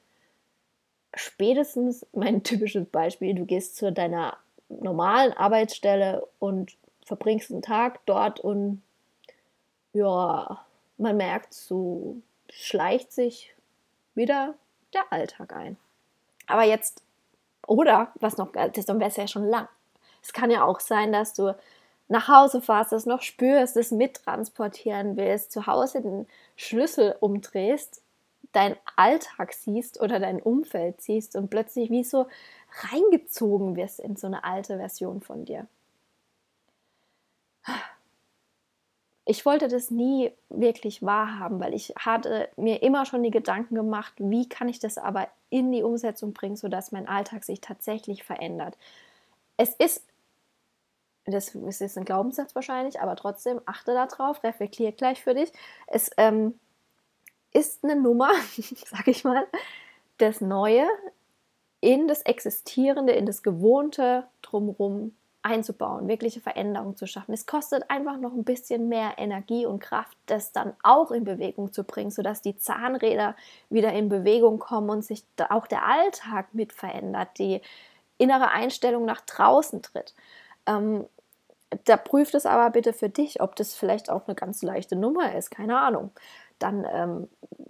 spätestens, 1.13 2.05
mein 2.13 2.43
typisches 2.43 2.85
Beispiel, 2.87 3.33
du 3.33 3.45
gehst 3.45 3.75
zu 3.75 3.91
deiner 3.91 4.37
normalen 4.69 5.33
Arbeitsstelle 5.33 6.25
und 6.39 6.77
verbringst 7.05 7.51
einen 7.51 7.61
Tag 7.61 7.99
dort 8.05 8.39
und 8.39 8.81
ja, 9.93 10.65
man 10.97 11.17
merkt, 11.17 11.53
so 11.53 12.21
schleicht 12.49 13.11
sich 13.11 13.53
wieder 14.15 14.55
der 14.93 15.11
Alltag 15.11 15.53
ein. 15.53 15.77
Aber 16.47 16.63
jetzt, 16.63 17.03
oder 17.67 18.11
was 18.15 18.37
noch, 18.37 18.51
das 18.53 18.87
wäre 18.87 19.11
ja 19.11 19.27
schon 19.27 19.45
lang. 19.45 19.67
Es 20.23 20.33
kann 20.33 20.51
ja 20.51 20.63
auch 20.63 20.79
sein, 20.79 21.11
dass 21.11 21.33
du 21.33 21.55
nach 22.11 22.27
Hause 22.27 22.61
fährst, 22.61 22.91
das 22.91 23.05
noch 23.05 23.21
spürst, 23.21 23.77
das 23.77 23.91
mittransportieren 23.91 25.15
willst, 25.15 25.53
zu 25.53 25.65
Hause 25.65 26.01
den 26.01 26.27
Schlüssel 26.57 27.15
umdrehst, 27.21 28.01
deinen 28.51 28.75
Alltag 28.97 29.53
siehst 29.53 30.01
oder 30.01 30.19
dein 30.19 30.41
Umfeld 30.41 31.01
siehst 31.01 31.37
und 31.37 31.49
plötzlich 31.49 31.89
wie 31.89 32.03
so 32.03 32.27
reingezogen 32.91 33.77
wirst 33.77 34.01
in 34.01 34.17
so 34.17 34.27
eine 34.27 34.43
alte 34.43 34.77
Version 34.77 35.21
von 35.21 35.45
dir. 35.45 35.67
Ich 39.23 39.45
wollte 39.45 39.69
das 39.69 39.89
nie 39.89 40.31
wirklich 40.49 41.03
wahrhaben, 41.03 41.61
weil 41.61 41.73
ich 41.73 41.93
hatte 41.97 42.49
mir 42.57 42.83
immer 42.83 43.05
schon 43.05 43.23
die 43.23 43.31
Gedanken 43.31 43.75
gemacht, 43.75 44.13
wie 44.17 44.49
kann 44.49 44.67
ich 44.67 44.79
das 44.79 44.97
aber 44.97 45.29
in 45.49 45.71
die 45.71 45.83
Umsetzung 45.83 46.33
bringen, 46.33 46.57
sodass 46.57 46.91
mein 46.91 47.07
Alltag 47.07 47.45
sich 47.45 47.61
tatsächlich 47.61 48.25
verändert. 48.25 48.77
Es 49.55 49.73
ist 49.75 50.03
das 51.31 51.55
ist 51.55 51.81
jetzt 51.81 51.97
ein 51.97 52.05
Glaubenssatz 52.05 52.55
wahrscheinlich, 52.55 53.01
aber 53.01 53.15
trotzdem 53.15 53.61
achte 53.65 53.93
darauf, 53.93 54.43
reflektiere 54.43 54.91
gleich 54.91 55.23
für 55.23 55.33
dich. 55.33 55.51
Es 55.87 56.11
ähm, 56.17 56.59
ist 57.53 57.83
eine 57.83 57.95
Nummer, 57.95 58.31
sag 58.85 59.07
ich 59.07 59.23
mal, 59.23 59.45
das 60.17 60.41
Neue 60.41 60.87
in 61.79 62.07
das 62.07 62.21
Existierende, 62.21 63.13
in 63.13 63.25
das 63.25 63.41
Gewohnte 63.41 64.25
drumherum 64.41 65.15
einzubauen, 65.43 66.07
wirkliche 66.07 66.39
Veränderungen 66.39 66.95
zu 66.95 67.07
schaffen. 67.07 67.33
Es 67.33 67.47
kostet 67.47 67.89
einfach 67.89 68.17
noch 68.17 68.33
ein 68.33 68.43
bisschen 68.43 68.89
mehr 68.89 69.13
Energie 69.17 69.65
und 69.65 69.79
Kraft, 69.79 70.15
das 70.27 70.51
dann 70.51 70.73
auch 70.83 71.11
in 71.11 71.23
Bewegung 71.23 71.73
zu 71.73 71.83
bringen, 71.83 72.11
sodass 72.11 72.43
die 72.43 72.57
Zahnräder 72.57 73.35
wieder 73.69 73.91
in 73.93 74.07
Bewegung 74.07 74.59
kommen 74.59 74.89
und 74.89 75.03
sich 75.03 75.23
auch 75.49 75.65
der 75.65 75.85
Alltag 75.85 76.53
mit 76.53 76.73
verändert, 76.73 77.29
die 77.39 77.61
innere 78.19 78.51
Einstellung 78.51 79.05
nach 79.05 79.21
draußen 79.21 79.81
tritt. 79.81 80.13
Ähm, 80.67 81.05
da 81.85 81.97
prüft 81.97 82.35
es 82.35 82.45
aber 82.45 82.69
bitte 82.69 82.93
für 82.93 83.09
dich, 83.09 83.41
ob 83.41 83.55
das 83.55 83.73
vielleicht 83.73 84.09
auch 84.09 84.27
eine 84.27 84.35
ganz 84.35 84.61
leichte 84.61 84.95
Nummer 84.95 85.35
ist, 85.35 85.51
keine 85.51 85.79
Ahnung. 85.79 86.11
Dann 86.59 86.85
ähm, 86.91 87.27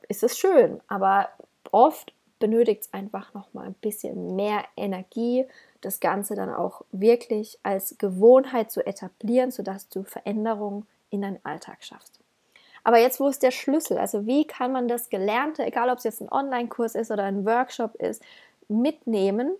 ist 0.07 0.23
es 0.23 0.37
schön, 0.37 0.81
aber 0.87 1.29
oft 1.71 2.13
benötigt 2.39 2.81
es 2.81 2.93
einfach 2.93 3.33
noch 3.33 3.53
mal 3.53 3.67
ein 3.67 3.75
bisschen 3.75 4.35
mehr 4.35 4.63
Energie, 4.75 5.45
das 5.81 5.99
Ganze 5.99 6.35
dann 6.35 6.53
auch 6.53 6.83
wirklich 6.91 7.59
als 7.63 7.97
Gewohnheit 7.97 8.71
zu 8.71 8.85
etablieren, 8.85 9.51
sodass 9.51 9.87
du 9.89 10.03
Veränderungen 10.03 10.87
in 11.09 11.21
deinen 11.21 11.39
Alltag 11.45 11.83
schaffst. 11.83 12.19
Aber 12.83 12.97
jetzt, 12.97 13.19
wo 13.19 13.27
ist 13.27 13.43
der 13.43 13.51
Schlüssel? 13.51 13.97
Also 13.97 14.25
wie 14.25 14.45
kann 14.45 14.71
man 14.71 14.87
das 14.87 15.09
Gelernte, 15.09 15.63
egal 15.63 15.89
ob 15.89 15.99
es 15.99 16.03
jetzt 16.03 16.21
ein 16.21 16.31
Online-Kurs 16.31 16.95
ist 16.95 17.11
oder 17.11 17.23
ein 17.23 17.45
Workshop 17.45 17.95
ist, 17.95 18.23
mitnehmen, 18.67 19.55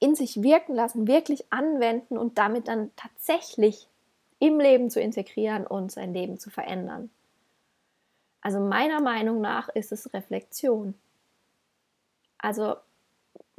in 0.00 0.14
sich 0.14 0.42
wirken 0.42 0.74
lassen, 0.74 1.06
wirklich 1.06 1.52
anwenden 1.52 2.18
und 2.18 2.38
damit 2.38 2.68
dann 2.68 2.90
tatsächlich 2.96 3.86
im 4.38 4.58
Leben 4.58 4.90
zu 4.90 5.00
integrieren 5.00 5.66
und 5.66 5.92
sein 5.92 6.12
Leben 6.12 6.38
zu 6.38 6.50
verändern? 6.50 7.10
Also 8.40 8.58
meiner 8.58 9.00
Meinung 9.00 9.40
nach 9.40 9.68
ist 9.68 9.92
es 9.92 10.12
Reflexion. 10.14 10.94
Also 12.38 12.76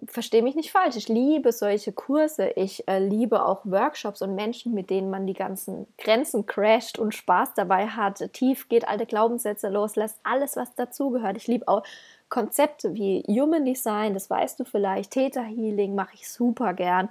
verstehe 0.07 0.41
mich 0.41 0.55
nicht 0.55 0.71
falsch, 0.71 0.95
ich 0.95 1.07
liebe 1.07 1.51
solche 1.51 1.91
Kurse, 1.91 2.49
ich 2.55 2.87
äh, 2.87 2.99
liebe 2.99 3.45
auch 3.45 3.65
Workshops 3.65 4.21
und 4.21 4.35
Menschen, 4.35 4.73
mit 4.73 4.89
denen 4.89 5.09
man 5.09 5.27
die 5.27 5.33
ganzen 5.33 5.85
Grenzen 5.97 6.45
crasht 6.45 6.97
und 6.97 7.13
Spaß 7.13 7.53
dabei 7.53 7.87
hat, 7.87 8.33
tief 8.33 8.67
geht, 8.67 8.87
alte 8.87 9.05
Glaubenssätze 9.05 9.69
loslässt, 9.69 10.19
alles, 10.23 10.55
was 10.55 10.73
dazugehört. 10.73 11.37
Ich 11.37 11.47
liebe 11.47 11.67
auch 11.67 11.83
Konzepte 12.31 12.95
wie 12.95 13.23
Human 13.27 13.65
Design, 13.65 14.15
das 14.15 14.29
weißt 14.29 14.59
du 14.59 14.63
vielleicht, 14.63 15.11
Theta 15.11 15.43
Healing 15.43 15.93
mache 15.93 16.15
ich 16.15 16.27
super 16.27 16.73
gern, 16.73 17.09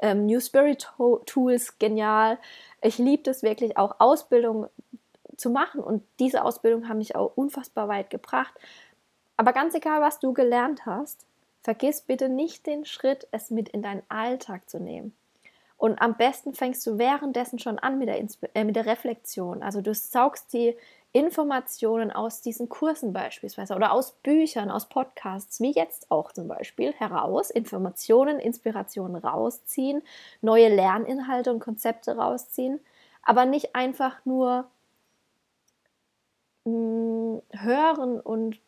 ähm, 0.00 0.26
New 0.26 0.40
Spirit 0.40 0.90
Tools, 1.26 1.78
genial. 1.78 2.38
Ich 2.80 2.98
liebe 2.98 3.30
es 3.30 3.44
wirklich 3.44 3.76
auch, 3.76 3.96
Ausbildung 4.00 4.66
zu 5.36 5.50
machen 5.50 5.80
und 5.80 6.02
diese 6.18 6.42
Ausbildung 6.42 6.88
haben 6.88 6.98
mich 6.98 7.14
auch 7.14 7.32
unfassbar 7.36 7.86
weit 7.88 8.10
gebracht. 8.10 8.52
Aber 9.36 9.52
ganz 9.52 9.74
egal, 9.74 10.00
was 10.00 10.18
du 10.18 10.32
gelernt 10.32 10.86
hast, 10.86 11.26
vergiss 11.62 12.00
bitte 12.00 12.28
nicht 12.28 12.66
den 12.66 12.84
Schritt, 12.84 13.28
es 13.30 13.50
mit 13.50 13.68
in 13.68 13.82
deinen 13.82 14.02
Alltag 14.08 14.68
zu 14.70 14.80
nehmen. 14.80 15.14
Und 15.76 16.00
am 16.00 16.16
besten 16.16 16.54
fängst 16.54 16.86
du 16.86 16.96
währenddessen 16.96 17.58
schon 17.58 17.78
an 17.78 17.98
mit 17.98 18.08
der, 18.08 18.24
äh, 18.54 18.64
mit 18.64 18.76
der 18.76 18.86
Reflexion. 18.86 19.62
Also 19.62 19.82
du 19.82 19.94
saugst 19.94 20.52
die 20.54 20.76
Informationen 21.12 22.10
aus 22.10 22.40
diesen 22.40 22.70
Kursen 22.70 23.12
beispielsweise 23.12 23.74
oder 23.74 23.92
aus 23.92 24.12
Büchern, 24.22 24.70
aus 24.70 24.88
Podcasts, 24.88 25.60
wie 25.60 25.72
jetzt 25.72 26.10
auch 26.10 26.32
zum 26.32 26.48
Beispiel, 26.48 26.92
heraus, 26.94 27.50
Informationen, 27.50 28.38
Inspirationen 28.38 29.16
rausziehen, 29.16 30.02
neue 30.40 30.68
Lerninhalte 30.74 31.52
und 31.52 31.60
Konzepte 31.60 32.16
rausziehen, 32.16 32.80
aber 33.22 33.44
nicht 33.44 33.74
einfach 33.74 34.24
nur 34.24 34.70
mh, 36.64 36.72
mm, 36.72 37.42
hören 37.52 38.20
und 38.20 38.58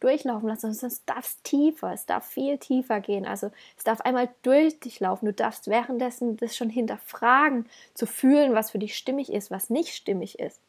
durchlaufen 0.00 0.48
lassen, 0.48 0.72
sondern 0.72 0.92
es 0.92 1.04
darf 1.06 1.36
tiefer, 1.42 1.92
es 1.92 2.04
darf 2.04 2.26
viel 2.26 2.58
tiefer 2.58 3.00
gehen. 3.00 3.24
Also 3.24 3.50
es 3.76 3.84
darf 3.84 4.02
einmal 4.02 4.28
durch 4.42 4.78
dich 4.80 5.00
laufen. 5.00 5.26
Du 5.26 5.32
darfst 5.32 5.68
währenddessen 5.68 6.36
das 6.36 6.54
schon 6.56 6.68
hinterfragen, 6.68 7.66
zu 7.94 8.06
fühlen, 8.06 8.54
was 8.54 8.70
für 8.70 8.78
dich 8.78 8.96
stimmig 8.96 9.32
ist, 9.32 9.50
was 9.50 9.70
nicht 9.70 9.94
stimmig 9.94 10.38
ist. 10.38 10.60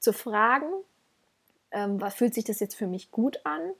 Zu 0.00 0.12
fragen, 0.12 0.72
ähm, 1.70 2.00
was 2.00 2.14
fühlt 2.14 2.34
sich 2.34 2.44
das 2.44 2.58
jetzt 2.58 2.74
für 2.74 2.86
mich 2.86 3.10
gut 3.10 3.44
an? 3.44 3.72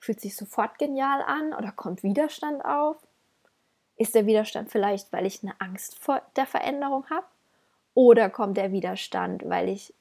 Fühlt 0.00 0.20
sich 0.20 0.36
sofort 0.36 0.78
genial 0.78 1.22
an 1.22 1.52
oder 1.52 1.72
kommt 1.72 2.02
Widerstand 2.02 2.64
auf? 2.64 2.96
Ist 3.96 4.14
der 4.14 4.26
Widerstand 4.26 4.70
vielleicht, 4.70 5.12
weil 5.12 5.26
ich 5.26 5.42
eine 5.42 5.60
Angst 5.60 5.98
vor 5.98 6.22
der 6.36 6.46
Veränderung 6.46 7.10
habe? 7.10 7.26
Oder 7.94 8.30
kommt 8.30 8.56
der 8.56 8.70
Widerstand, 8.70 9.48
weil 9.48 9.68
ich, 9.68 9.92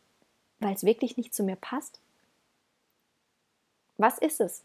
weil 0.59 0.75
es 0.75 0.83
wirklich 0.83 1.17
nicht 1.17 1.33
zu 1.33 1.43
mir 1.43 1.55
passt? 1.55 2.00
Was 3.97 4.19
ist 4.19 4.39
es? 4.39 4.63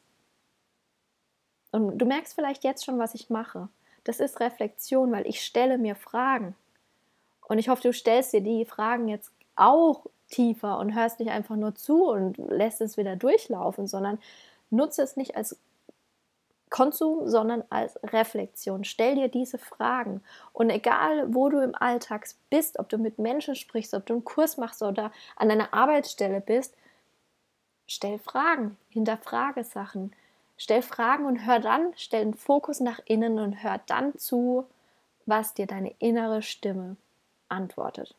Und 1.71 1.97
du 1.97 2.05
merkst 2.05 2.35
vielleicht 2.35 2.65
jetzt 2.65 2.85
schon, 2.85 2.99
was 2.99 3.15
ich 3.15 3.31
mache. 3.31 3.71
Das 4.05 4.21
ist 4.21 4.41
Reflexion, 4.41 5.11
weil 5.13 5.27
ich 5.27 5.43
stelle 5.43 5.79
mir 5.79 5.97
Fragen. 5.97 6.55
Und 7.49 7.59
ich 7.59 7.71
hoffe, 7.71 7.83
du 7.83 7.93
stellst 7.95 8.35
dir 8.35 8.43
die 8.43 8.67
Fragen 8.67 9.09
jetzt 9.09 9.33
auch 9.57 10.07
tiefer 10.33 10.79
und 10.79 10.95
hörst 10.95 11.21
nicht 11.21 11.31
einfach 11.31 11.57
nur 11.57 11.75
zu 11.75 12.07
und 12.07 12.37
lässt 12.39 12.81
es 12.81 12.97
wieder 12.97 13.17
durchlaufen, 13.17 13.87
sondern 13.87 14.19
nutze 14.71 15.03
es 15.03 15.17
nicht 15.17 15.37
als 15.37 15.59
Konsum, 16.71 17.29
sondern 17.29 17.63
als 17.69 17.99
Reflexion. 18.03 18.85
Stell 18.85 19.15
dir 19.15 19.29
diese 19.29 19.59
Fragen. 19.59 20.23
Und 20.53 20.71
egal, 20.71 21.35
wo 21.35 21.51
du 21.51 21.63
im 21.63 21.75
Alltag 21.75 22.27
bist, 22.49 22.79
ob 22.79 22.89
du 22.89 22.97
mit 22.97 23.19
Menschen 23.19 23.55
sprichst, 23.55 23.93
ob 23.93 24.07
du 24.07 24.15
einen 24.15 24.25
Kurs 24.25 24.57
machst 24.57 24.83
oder 24.83 25.13
an 25.37 25.51
deiner 25.51 25.75
Arbeitsstelle 25.75 26.41
bist, 26.41 26.75
Stell 27.95 28.19
Fragen, 28.19 28.79
hinterfrage 28.89 29.65
Sachen. 29.65 30.15
Stell 30.57 30.81
Fragen 30.81 31.27
und 31.27 31.45
hör 31.45 31.61
dann, 31.61 31.93
stell 31.97 32.25
den 32.25 32.33
Fokus 32.33 32.81
nach 32.81 33.01
innen 33.05 33.39
und 33.39 33.63
hör 33.63 33.81
dann 33.87 34.17
zu, 34.17 34.67
was 35.27 35.53
dir 35.53 35.67
deine 35.67 35.95
innere 35.99 36.41
Stimme 36.41 36.97
antwortet. 37.51 38.15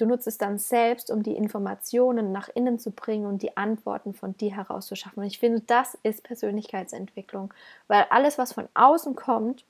Du 0.00 0.06
nutzt 0.06 0.26
es 0.26 0.38
dann 0.38 0.56
selbst, 0.56 1.10
um 1.10 1.22
die 1.22 1.36
Informationen 1.36 2.32
nach 2.32 2.48
innen 2.54 2.78
zu 2.78 2.90
bringen 2.90 3.26
und 3.26 3.42
die 3.42 3.56
Antworten 3.58 4.14
von 4.14 4.34
dir 4.36 4.56
herauszuschaffen. 4.56 5.22
Und 5.22 5.26
ich 5.26 5.38
finde, 5.38 5.60
das 5.60 5.98
ist 6.02 6.22
Persönlichkeitsentwicklung, 6.22 7.52
weil 7.86 8.06
alles, 8.08 8.38
was 8.38 8.54
von 8.54 8.68
außen 8.72 9.14
kommt, 9.14 9.64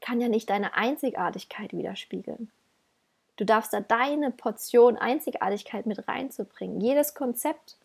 kann 0.00 0.20
ja 0.22 0.28
nicht 0.28 0.48
deine 0.48 0.74
Einzigartigkeit 0.74 1.72
widerspiegeln. 1.72 2.50
Du 3.36 3.44
darfst 3.44 3.74
da 3.74 3.80
deine 3.80 4.30
Portion 4.30 4.96
Einzigartigkeit 4.96 5.84
mit 5.84 6.08
reinzubringen. 6.08 6.80
Jedes 6.80 7.14
Konzept 7.14 7.76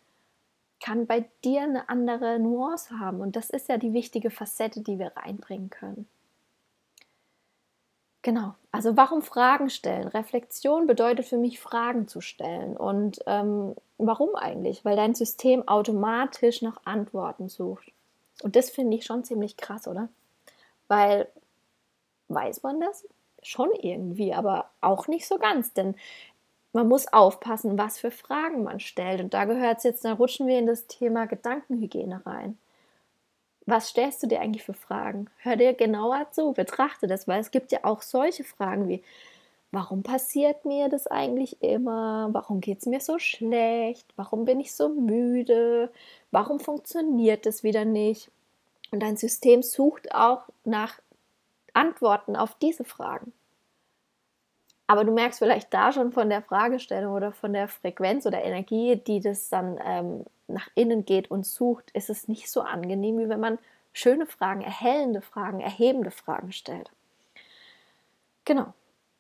kann 0.80 1.06
bei 1.06 1.26
dir 1.44 1.64
eine 1.64 1.90
andere 1.90 2.40
Nuance 2.40 2.98
haben. 2.98 3.20
Und 3.20 3.36
das 3.36 3.50
ist 3.50 3.68
ja 3.68 3.78
die 3.78 3.94
wichtige 3.94 4.30
Facette, 4.30 4.82
die 4.82 5.00
wir 5.00 5.12
reinbringen 5.18 5.70
können. 5.70 6.08
Genau, 8.28 8.56
also 8.74 8.98
warum 8.98 9.22
Fragen 9.22 9.70
stellen? 9.70 10.10
Reflexion 10.10 10.86
bedeutet 10.86 11.26
für 11.26 11.38
mich, 11.38 11.62
Fragen 11.62 12.10
zu 12.10 12.20
stellen. 12.20 12.76
Und 12.76 13.22
ähm, 13.26 13.74
warum 13.98 14.36
eigentlich? 14.36 14.84
Weil 14.84 14.98
dein 14.98 15.16
System 15.16 15.66
automatisch 15.66 16.62
nach 16.62 16.82
Antworten 16.84 17.48
sucht. 17.48 17.90
Und 18.44 18.58
das 18.58 18.70
finde 18.70 18.98
ich 18.98 19.06
schon 19.06 19.24
ziemlich 19.24 19.56
krass, 19.56 19.88
oder? 19.88 20.10
Weil, 20.90 21.30
weiß 22.28 22.64
man 22.64 22.82
das? 22.82 23.08
schon 23.44 23.70
irgendwie, 23.82 24.34
aber 24.34 24.72
auch 24.82 25.08
nicht 25.08 25.26
so 25.26 25.38
ganz, 25.38 25.72
denn 25.72 25.96
man 26.74 26.90
muss 26.90 27.08
aufpassen, 27.14 27.78
was 27.78 27.98
für 27.98 28.12
Fragen 28.12 28.62
man 28.62 28.82
stellt. 28.82 29.22
Und 29.22 29.34
da 29.34 29.46
gehört 29.46 29.78
es 29.78 29.84
jetzt, 29.86 30.04
da 30.04 30.12
rutschen 30.12 30.48
wir 30.48 30.60
in 30.60 30.68
das 30.68 30.88
Thema 30.88 31.28
Gedankenhygiene 31.28 32.26
rein. 32.26 32.58
Was 33.68 33.90
stellst 33.90 34.24
du 34.24 34.28
dir 34.28 34.40
eigentlich 34.40 34.64
für 34.64 34.74
Fragen? 34.74 35.30
Hör 35.40 35.58
dir 35.58 35.74
genauer 35.74 36.32
zu, 36.32 36.54
betrachte 36.54 37.06
das, 37.06 37.28
weil 37.28 37.42
es 37.42 37.52
gibt 37.52 37.74
ja 37.74 37.80
auch 37.84 38.02
solche 38.02 38.46
Fragen 38.46 38.88
wie, 38.88 39.04
warum 39.72 40.04
passiert 40.04 40.64
mir 40.64 40.88
das 40.88 41.06
eigentlich 41.06 41.62
immer? 41.62 42.30
Warum 42.32 42.62
geht 42.62 42.80
es 42.80 42.86
mir 42.86 43.02
so 43.02 43.20
schlecht? 43.20 44.08
Warum 44.16 44.46
bin 44.46 44.62
ich 44.62 44.74
so 44.74 44.88
müde? 44.88 45.92
Warum 46.32 46.62
funktioniert 46.62 47.46
es 47.46 47.62
wieder 47.62 47.84
nicht? 47.84 48.32
Und 48.92 49.04
dein 49.04 49.18
System 49.18 49.62
sucht 49.62 50.16
auch 50.16 50.44
nach 50.64 51.02
Antworten 51.74 52.38
auf 52.38 52.56
diese 52.62 52.86
Fragen. 52.86 53.34
Aber 54.88 55.04
du 55.04 55.12
merkst 55.12 55.40
vielleicht 55.40 55.74
da 55.74 55.92
schon 55.92 56.14
von 56.14 56.30
der 56.30 56.42
Fragestellung 56.42 57.14
oder 57.14 57.34
von 57.34 57.52
der 57.52 57.68
Frequenz 57.68 58.26
oder 58.26 58.42
Energie, 58.42 58.96
die 58.96 59.20
das 59.20 59.50
dann 59.50 59.78
ähm, 59.84 60.24
nach 60.48 60.70
innen 60.76 61.06
geht 61.06 61.30
und 61.32 61.46
sucht, 61.46 61.92
ist 61.92 62.10
es 62.10 62.28
nicht 62.28 62.50
so 62.50 62.62
angenehm, 62.62 63.20
wie 63.20 63.30
wenn 63.30 63.40
man 63.40 63.60
schöne 63.94 64.26
Fragen, 64.26 64.62
erhellende 64.62 65.22
Fragen, 65.22 65.60
erhebende 65.60 66.12
Fragen 66.12 66.52
stellt. 66.52 66.92
Genau. 68.46 68.74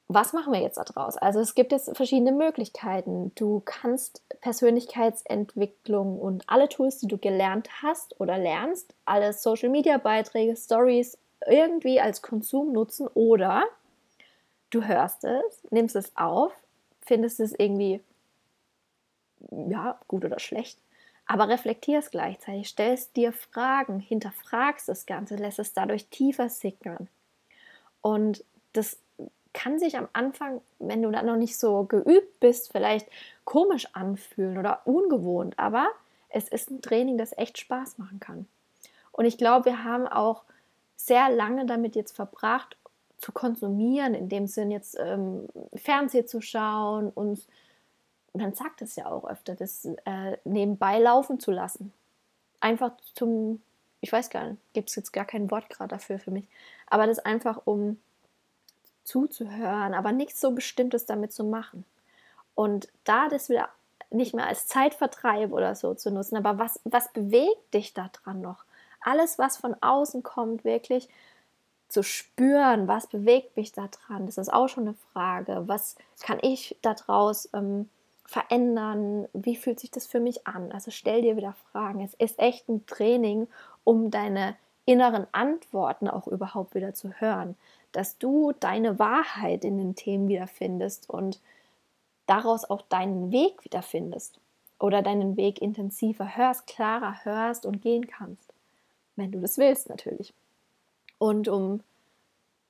Was 0.10 0.31
machen 0.31 0.53
wir 0.53 0.62
jetzt 0.62 0.77
daraus? 0.77 1.17
Also 1.17 1.41
es 1.41 1.53
gibt 1.53 1.74
jetzt 1.74 1.93
verschiedene 1.98 2.31
Möglichkeiten. 2.31 3.34
Du 3.36 3.62
kannst 3.65 4.22
Persönlichkeitsentwicklung 4.39 6.17
und 6.17 6.46
alle 6.48 6.69
Tools, 6.69 7.00
die 7.00 7.07
du 7.07 7.17
gelernt 7.17 7.67
hast 7.81 8.17
oder 8.22 8.38
lernst, 8.38 8.93
alle 9.03 9.34
Social-Media-Beiträge, 9.34 10.55
Stories, 10.55 11.17
irgendwie 11.46 12.00
als 12.00 12.22
Konsum 12.22 12.72
nutzen 12.72 13.07
oder 13.07 13.65
du 14.69 14.84
hörst 14.84 15.25
es, 15.25 15.63
nimmst 15.72 15.98
es 15.98 16.15
auf, 16.15 16.53
findest 17.01 17.41
es 17.41 17.53
irgendwie 17.57 18.01
ja, 19.51 20.00
gut 20.07 20.25
oder 20.25 20.39
schlecht, 20.39 20.79
aber 21.27 21.50
reflektierst 21.50 22.12
gleichzeitig, 22.12 22.69
stellst 22.69 23.15
dir 23.15 23.34
Fragen, 23.34 24.00
hinterfragst 24.00 24.88
das 24.88 25.05
Ganze, 25.05 25.36
lässt 25.36 25.60
es 25.60 25.74
dadurch 25.74 26.07
tiefer 26.07 26.50
sickern. 26.50 27.07
Und 28.01 28.43
das 28.74 28.98
kann 29.53 29.79
sich 29.79 29.98
am 29.98 30.07
Anfang, 30.13 30.62
wenn 30.79 31.01
du 31.01 31.12
dann 31.12 31.25
noch 31.25 31.36
nicht 31.36 31.57
so 31.57 31.84
geübt 31.84 32.39
bist, 32.39 32.72
vielleicht 32.72 33.07
komisch 33.43 33.88
anfühlen 33.93 34.57
oder 34.57 34.81
ungewohnt, 34.86 35.57
aber 35.57 35.89
es 36.29 36.48
ist 36.48 36.69
ein 36.69 36.81
Training, 36.81 37.17
das 37.17 37.38
echt 37.38 37.57
Spaß 37.57 37.98
machen 37.98 38.19
kann. 38.19 38.48
Und 39.12 39.25
ich 39.25 39.38
glaube, 39.38 39.65
wir 39.65 39.84
haben 39.84 40.07
auch 40.07 40.43
sehr 40.96 41.29
lange 41.29 41.65
damit 41.65 41.96
jetzt 41.96 42.15
verbracht, 42.15 42.77
zu 43.17 43.31
konsumieren, 43.31 44.13
in 44.13 44.29
dem 44.29 44.46
Sinn 44.46 44.69
jetzt 44.69 44.96
ähm, 45.00 45.48
Fernsehen 45.74 46.27
zu 46.27 46.39
schauen, 46.39 47.10
uns, 47.10 47.48
man 48.38 48.53
sagt 48.53 48.82
es 48.82 48.96
ja 48.96 49.08
auch 49.08 49.25
öfter, 49.25 49.56
das 49.56 49.86
äh, 49.86 50.38
nebenbei 50.44 51.00
laufen 51.00 51.39
zu 51.39 51.51
lassen. 51.51 51.94
Einfach 52.60 52.91
zum, 53.13 53.62
ich 54.01 54.12
weiß 54.12 54.29
gar 54.29 54.48
nicht, 54.48 54.62
gibt 54.74 54.89
es 54.89 54.96
jetzt 54.96 55.13
gar 55.13 55.25
kein 55.25 55.51
Wort 55.51 55.70
gerade 55.70 55.89
dafür 55.89 56.20
für 56.20 56.32
mich, 56.32 56.48
aber 56.88 57.08
das 57.08 57.20
einfach 57.20 57.62
um 57.65 58.00
zuzuhören, 59.03 59.94
aber 59.94 60.12
nichts 60.12 60.41
so 60.41 60.51
Bestimmtes 60.51 61.06
damit 61.06 61.32
zu 61.32 61.44
machen. 61.44 61.86
Und 62.56 62.89
da 63.03 63.29
das 63.29 63.50
wieder 63.50 63.70
nicht 64.10 64.34
mehr 64.34 64.48
als 64.48 64.67
Zeitvertreib 64.67 65.51
oder 65.51 65.75
so 65.75 65.94
zu 65.94 66.12
nutzen, 66.12 66.38
aber 66.38 66.58
was, 66.58 66.79
was 66.84 67.12
bewegt 67.13 67.74
dich 67.74 67.94
daran 67.94 68.41
noch? 68.41 68.63
Alles, 69.01 69.38
was 69.38 69.58
von 69.58 69.75
außen 69.82 70.24
kommt, 70.24 70.63
wirklich 70.63 71.10
zu 71.88 72.03
spüren, 72.03 72.88
was 72.88 73.08
bewegt 73.08 73.56
mich 73.56 73.72
daran, 73.72 74.25
das 74.25 74.38
ist 74.38 74.51
auch 74.51 74.67
schon 74.67 74.88
eine 74.88 74.96
Frage. 75.13 75.63
Was 75.67 75.96
kann 76.22 76.39
ich 76.41 76.77
daraus 76.82 77.50
ähm, 77.53 77.89
verändern? 78.27 79.27
Wie 79.34 79.55
fühlt 79.55 79.79
sich 79.79 79.89
das 79.89 80.05
für 80.05 80.19
mich 80.19 80.46
an? 80.46 80.72
Also 80.72 80.91
stell 80.91 81.24
dir 81.24 81.36
wieder 81.36 81.55
Fragen. 81.72 82.01
Es 82.01 82.13
ist 82.13 82.38
echt 82.38 82.69
ein 82.69 82.86
Training, 82.86 83.48
um 83.84 84.12
deine 84.12 84.55
inneren 84.86 85.25
Antworten 85.31 86.07
auch 86.07 86.27
überhaupt 86.27 86.75
wieder 86.75 86.93
zu 86.93 87.12
hören 87.19 87.55
dass 87.91 88.17
du 88.19 88.53
deine 88.60 89.00
Wahrheit 89.00 89.63
in 89.63 89.77
den 89.77 89.96
Themen 89.96 90.27
wiederfindest 90.27 91.10
und 91.10 91.39
daraus 92.27 92.63
auch 92.65 92.84
deinen 92.84 93.31
Weg 93.31 93.63
wiederfindest 93.63 94.39
oder 94.79 95.01
deinen 95.01 95.36
Weg 95.36 95.62
intensiver 95.62 96.38
hörst, 96.38 96.67
klarer 96.67 97.24
hörst 97.24 97.65
und 97.65 97.81
gehen 97.81 98.05
kannst, 98.05 98.53
wenn 99.15 99.31
du 99.31 99.39
das 99.39 99.57
willst 99.57 99.89
natürlich. 99.89 100.34
Und 101.17 101.48
um 101.48 101.81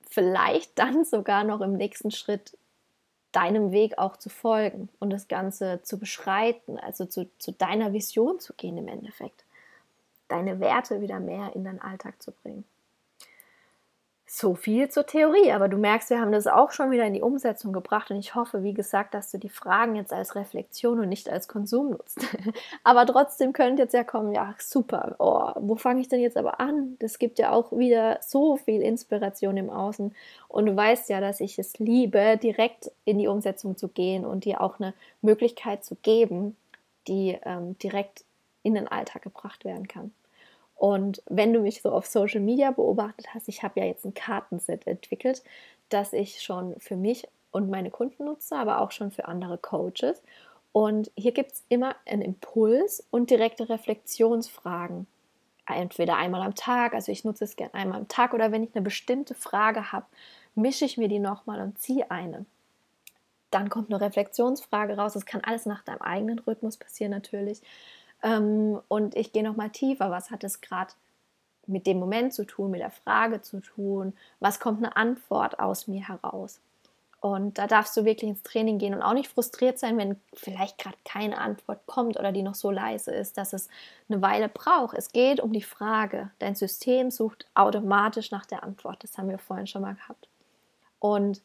vielleicht 0.08 0.78
dann 0.78 1.04
sogar 1.04 1.44
noch 1.44 1.60
im 1.60 1.74
nächsten 1.74 2.10
Schritt 2.10 2.56
deinem 3.32 3.72
Weg 3.72 3.98
auch 3.98 4.16
zu 4.16 4.28
folgen 4.28 4.88
und 4.98 5.10
das 5.10 5.28
Ganze 5.28 5.80
zu 5.82 5.98
beschreiten, 5.98 6.78
also 6.78 7.04
zu, 7.04 7.28
zu 7.38 7.52
deiner 7.52 7.92
Vision 7.92 8.40
zu 8.40 8.54
gehen 8.54 8.78
im 8.78 8.88
Endeffekt, 8.88 9.44
deine 10.28 10.60
Werte 10.60 11.00
wieder 11.00 11.20
mehr 11.20 11.54
in 11.54 11.64
deinen 11.64 11.80
Alltag 11.80 12.22
zu 12.22 12.32
bringen. 12.32 12.64
So 14.30 14.54
viel 14.54 14.90
zur 14.90 15.06
Theorie, 15.06 15.52
aber 15.52 15.68
du 15.68 15.78
merkst, 15.78 16.10
wir 16.10 16.20
haben 16.20 16.32
das 16.32 16.46
auch 16.46 16.70
schon 16.70 16.90
wieder 16.90 17.06
in 17.06 17.14
die 17.14 17.22
Umsetzung 17.22 17.72
gebracht 17.72 18.10
und 18.10 18.18
ich 18.18 18.34
hoffe, 18.34 18.62
wie 18.62 18.74
gesagt, 18.74 19.14
dass 19.14 19.30
du 19.30 19.38
die 19.38 19.48
Fragen 19.48 19.96
jetzt 19.96 20.12
als 20.12 20.34
Reflexion 20.34 21.00
und 21.00 21.08
nicht 21.08 21.30
als 21.30 21.48
Konsum 21.48 21.92
nutzt. 21.92 22.18
aber 22.84 23.06
trotzdem 23.06 23.54
könnte 23.54 23.84
jetzt 23.84 23.94
ja 23.94 24.04
kommen, 24.04 24.34
ja, 24.34 24.54
super, 24.58 25.16
oh, 25.18 25.52
wo 25.56 25.76
fange 25.76 26.02
ich 26.02 26.08
denn 26.08 26.20
jetzt 26.20 26.36
aber 26.36 26.60
an? 26.60 26.96
Das 26.98 27.18
gibt 27.18 27.38
ja 27.38 27.52
auch 27.52 27.72
wieder 27.72 28.18
so 28.20 28.58
viel 28.58 28.82
Inspiration 28.82 29.56
im 29.56 29.70
Außen 29.70 30.14
und 30.48 30.66
du 30.66 30.76
weißt 30.76 31.08
ja, 31.08 31.22
dass 31.22 31.40
ich 31.40 31.58
es 31.58 31.78
liebe, 31.78 32.36
direkt 32.36 32.90
in 33.06 33.16
die 33.16 33.28
Umsetzung 33.28 33.78
zu 33.78 33.88
gehen 33.88 34.26
und 34.26 34.44
dir 34.44 34.60
auch 34.60 34.78
eine 34.78 34.92
Möglichkeit 35.22 35.86
zu 35.86 35.94
geben, 36.02 36.54
die 37.06 37.38
ähm, 37.46 37.78
direkt 37.78 38.24
in 38.62 38.74
den 38.74 38.88
Alltag 38.88 39.22
gebracht 39.22 39.64
werden 39.64 39.88
kann. 39.88 40.12
Und 40.78 41.22
wenn 41.26 41.52
du 41.52 41.60
mich 41.60 41.82
so 41.82 41.90
auf 41.90 42.06
Social 42.06 42.40
Media 42.40 42.70
beobachtet 42.70 43.34
hast, 43.34 43.48
ich 43.48 43.64
habe 43.64 43.80
ja 43.80 43.86
jetzt 43.86 44.04
ein 44.04 44.14
Kartenset 44.14 44.86
entwickelt, 44.86 45.42
das 45.88 46.12
ich 46.12 46.40
schon 46.40 46.78
für 46.78 46.94
mich 46.94 47.26
und 47.50 47.68
meine 47.68 47.90
Kunden 47.90 48.24
nutze, 48.24 48.56
aber 48.56 48.80
auch 48.80 48.92
schon 48.92 49.10
für 49.10 49.26
andere 49.26 49.58
Coaches. 49.58 50.22
Und 50.70 51.10
hier 51.16 51.32
gibt 51.32 51.52
es 51.52 51.64
immer 51.68 51.96
einen 52.06 52.22
Impuls 52.22 53.04
und 53.10 53.30
direkte 53.30 53.68
Reflexionsfragen. 53.68 55.08
Entweder 55.66 56.16
einmal 56.16 56.42
am 56.42 56.54
Tag, 56.54 56.94
also 56.94 57.10
ich 57.10 57.24
nutze 57.24 57.42
es 57.42 57.56
gerne 57.56 57.74
einmal 57.74 57.98
am 57.98 58.08
Tag, 58.08 58.32
oder 58.32 58.52
wenn 58.52 58.62
ich 58.62 58.74
eine 58.74 58.84
bestimmte 58.84 59.34
Frage 59.34 59.90
habe, 59.90 60.06
mische 60.54 60.84
ich 60.84 60.96
mir 60.96 61.08
die 61.08 61.18
nochmal 61.18 61.60
und 61.60 61.80
ziehe 61.80 62.08
eine. 62.12 62.46
Dann 63.50 63.68
kommt 63.68 63.90
eine 63.90 64.00
Reflexionsfrage 64.00 64.96
raus. 64.96 65.14
Das 65.14 65.26
kann 65.26 65.42
alles 65.42 65.66
nach 65.66 65.82
deinem 65.82 66.02
eigenen 66.02 66.38
Rhythmus 66.38 66.76
passieren 66.76 67.10
natürlich. 67.10 67.62
Ähm, 68.22 68.80
und 68.88 69.16
ich 69.16 69.32
gehe 69.32 69.42
nochmal 69.42 69.70
tiefer. 69.70 70.10
Was 70.10 70.30
hat 70.30 70.44
es 70.44 70.60
gerade 70.60 70.92
mit 71.66 71.86
dem 71.86 71.98
Moment 71.98 72.32
zu 72.32 72.44
tun, 72.44 72.70
mit 72.70 72.80
der 72.80 72.90
Frage 72.90 73.42
zu 73.42 73.60
tun? 73.60 74.14
Was 74.40 74.60
kommt 74.60 74.78
eine 74.78 74.96
Antwort 74.96 75.58
aus 75.60 75.86
mir 75.86 76.08
heraus? 76.08 76.60
Und 77.20 77.58
da 77.58 77.66
darfst 77.66 77.96
du 77.96 78.04
wirklich 78.04 78.30
ins 78.30 78.42
Training 78.44 78.78
gehen 78.78 78.94
und 78.94 79.02
auch 79.02 79.12
nicht 79.12 79.28
frustriert 79.28 79.78
sein, 79.78 79.98
wenn 79.98 80.20
vielleicht 80.34 80.78
gerade 80.78 80.96
keine 81.04 81.38
Antwort 81.38 81.84
kommt 81.86 82.16
oder 82.16 82.30
die 82.30 82.42
noch 82.42 82.54
so 82.54 82.70
leise 82.70 83.10
ist, 83.10 83.36
dass 83.36 83.52
es 83.52 83.68
eine 84.08 84.22
Weile 84.22 84.48
braucht. 84.48 84.96
Es 84.96 85.10
geht 85.10 85.40
um 85.40 85.52
die 85.52 85.62
Frage. 85.62 86.30
Dein 86.38 86.54
System 86.54 87.10
sucht 87.10 87.46
automatisch 87.54 88.30
nach 88.30 88.46
der 88.46 88.62
Antwort. 88.62 89.02
Das 89.02 89.18
haben 89.18 89.28
wir 89.28 89.38
vorhin 89.38 89.66
schon 89.66 89.82
mal 89.82 89.96
gehabt. 89.96 90.28
Und 91.00 91.42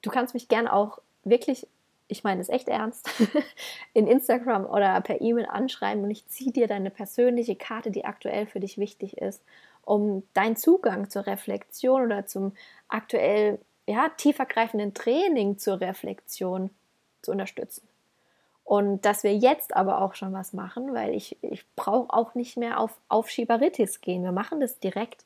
du 0.00 0.10
kannst 0.10 0.32
mich 0.32 0.48
gern 0.48 0.66
auch 0.66 0.98
wirklich 1.22 1.66
ich 2.08 2.24
meine 2.24 2.40
es 2.40 2.48
echt 2.48 2.68
ernst, 2.68 3.08
in 3.94 4.06
Instagram 4.06 4.66
oder 4.66 5.00
per 5.00 5.20
E-Mail 5.20 5.46
anschreiben 5.46 6.04
und 6.04 6.10
ich 6.10 6.26
ziehe 6.26 6.52
dir 6.52 6.66
deine 6.66 6.90
persönliche 6.90 7.56
Karte, 7.56 7.90
die 7.90 8.04
aktuell 8.04 8.46
für 8.46 8.60
dich 8.60 8.78
wichtig 8.78 9.18
ist, 9.18 9.42
um 9.84 10.22
deinen 10.34 10.56
Zugang 10.56 11.10
zur 11.10 11.26
Reflexion 11.26 12.02
oder 12.02 12.26
zum 12.26 12.52
aktuell 12.88 13.58
ja, 13.86 14.08
tiefergreifenden 14.16 14.94
Training 14.94 15.58
zur 15.58 15.80
Reflexion 15.80 16.70
zu 17.22 17.32
unterstützen. 17.32 17.86
Und 18.64 19.04
dass 19.04 19.24
wir 19.24 19.36
jetzt 19.36 19.76
aber 19.76 20.00
auch 20.00 20.14
schon 20.14 20.32
was 20.32 20.54
machen, 20.54 20.94
weil 20.94 21.14
ich, 21.14 21.36
ich 21.42 21.64
brauche 21.76 22.12
auch 22.12 22.34
nicht 22.34 22.56
mehr 22.56 22.80
auf 22.80 22.96
Aufschieberitis 23.08 24.00
gehen. 24.00 24.24
Wir 24.24 24.32
machen 24.32 24.60
das 24.60 24.78
direkt. 24.78 25.24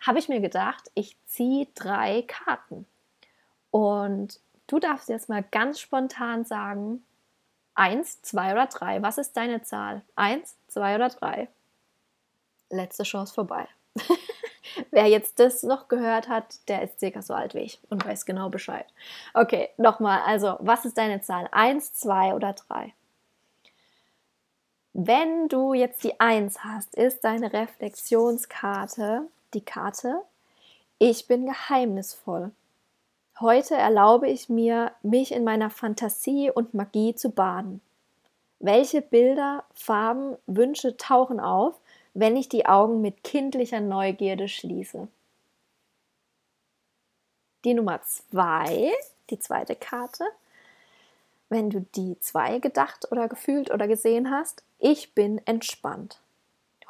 Habe 0.00 0.18
ich 0.18 0.28
mir 0.28 0.40
gedacht, 0.40 0.90
ich 0.94 1.16
ziehe 1.26 1.68
drei 1.74 2.22
Karten. 2.22 2.86
Und 3.70 4.40
Du 4.70 4.78
darfst 4.78 5.08
jetzt 5.08 5.28
mal 5.28 5.42
ganz 5.42 5.80
spontan 5.80 6.44
sagen, 6.44 7.04
eins, 7.74 8.22
zwei 8.22 8.52
oder 8.52 8.66
drei. 8.66 9.02
Was 9.02 9.18
ist 9.18 9.36
deine 9.36 9.64
Zahl? 9.64 10.02
Eins, 10.14 10.54
zwei 10.68 10.94
oder 10.94 11.08
drei? 11.08 11.48
Letzte 12.68 13.02
Chance 13.02 13.34
vorbei. 13.34 13.66
Wer 14.92 15.08
jetzt 15.08 15.40
das 15.40 15.64
noch 15.64 15.88
gehört 15.88 16.28
hat, 16.28 16.68
der 16.68 16.82
ist 16.82 17.00
circa 17.00 17.20
so 17.20 17.34
alt 17.34 17.54
wie 17.54 17.62
ich 17.62 17.80
und 17.90 18.06
weiß 18.06 18.26
genau 18.26 18.48
Bescheid. 18.48 18.86
Okay, 19.34 19.70
nochmal. 19.76 20.20
Also, 20.24 20.56
was 20.60 20.84
ist 20.84 20.96
deine 20.96 21.20
Zahl? 21.20 21.48
Eins, 21.50 21.92
zwei 21.94 22.32
oder 22.32 22.52
drei? 22.52 22.94
Wenn 24.92 25.48
du 25.48 25.74
jetzt 25.74 26.04
die 26.04 26.20
Eins 26.20 26.62
hast, 26.62 26.94
ist 26.94 27.24
deine 27.24 27.52
Reflexionskarte 27.52 29.26
die 29.52 29.64
Karte 29.64 30.22
Ich 31.00 31.26
bin 31.26 31.46
geheimnisvoll. 31.46 32.52
Heute 33.40 33.74
erlaube 33.74 34.28
ich 34.28 34.50
mir, 34.50 34.92
mich 35.02 35.32
in 35.32 35.44
meiner 35.44 35.70
Fantasie 35.70 36.50
und 36.50 36.74
Magie 36.74 37.14
zu 37.14 37.30
baden. 37.30 37.80
Welche 38.58 39.00
Bilder, 39.00 39.64
Farben, 39.72 40.36
Wünsche 40.46 40.98
tauchen 40.98 41.40
auf, 41.40 41.80
wenn 42.12 42.36
ich 42.36 42.50
die 42.50 42.66
Augen 42.66 43.00
mit 43.00 43.24
kindlicher 43.24 43.80
Neugierde 43.80 44.46
schließe? 44.46 45.08
Die 47.64 47.72
Nummer 47.72 48.02
zwei, 48.02 48.92
die 49.30 49.38
zweite 49.38 49.74
Karte. 49.74 50.26
Wenn 51.48 51.70
du 51.70 51.86
die 51.94 52.20
zwei 52.20 52.58
gedacht 52.58 53.10
oder 53.10 53.26
gefühlt 53.26 53.70
oder 53.70 53.88
gesehen 53.88 54.30
hast, 54.30 54.62
ich 54.78 55.14
bin 55.14 55.40
entspannt. 55.46 56.20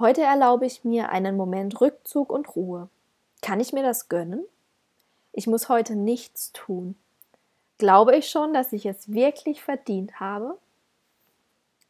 Heute 0.00 0.22
erlaube 0.22 0.66
ich 0.66 0.82
mir 0.82 1.10
einen 1.10 1.36
Moment 1.36 1.80
Rückzug 1.80 2.30
und 2.32 2.56
Ruhe. 2.56 2.88
Kann 3.40 3.60
ich 3.60 3.72
mir 3.72 3.84
das 3.84 4.08
gönnen? 4.08 4.44
Ich 5.40 5.46
muss 5.46 5.70
heute 5.70 5.96
nichts 5.96 6.52
tun. 6.52 6.96
Glaube 7.78 8.14
ich 8.14 8.28
schon, 8.28 8.52
dass 8.52 8.74
ich 8.74 8.84
es 8.84 9.10
wirklich 9.10 9.62
verdient 9.62 10.20
habe? 10.20 10.58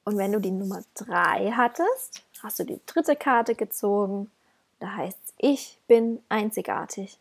Und 0.05 0.17
wenn 0.19 0.31
du 0.31 0.41
die 0.41 0.53
Nummer 0.53 0.83
3 0.95 1.51
hattest, 1.51 2.23
hast 2.45 2.61
du 2.61 2.65
die 2.65 2.79
dritte 2.87 3.17
Karte 3.17 3.57
gezogen. 3.57 4.31
Da 4.79 4.95
heißt 4.95 5.19
es, 5.25 5.35
ich 5.37 5.79
bin 5.89 6.23
einzigartig. 6.29 7.19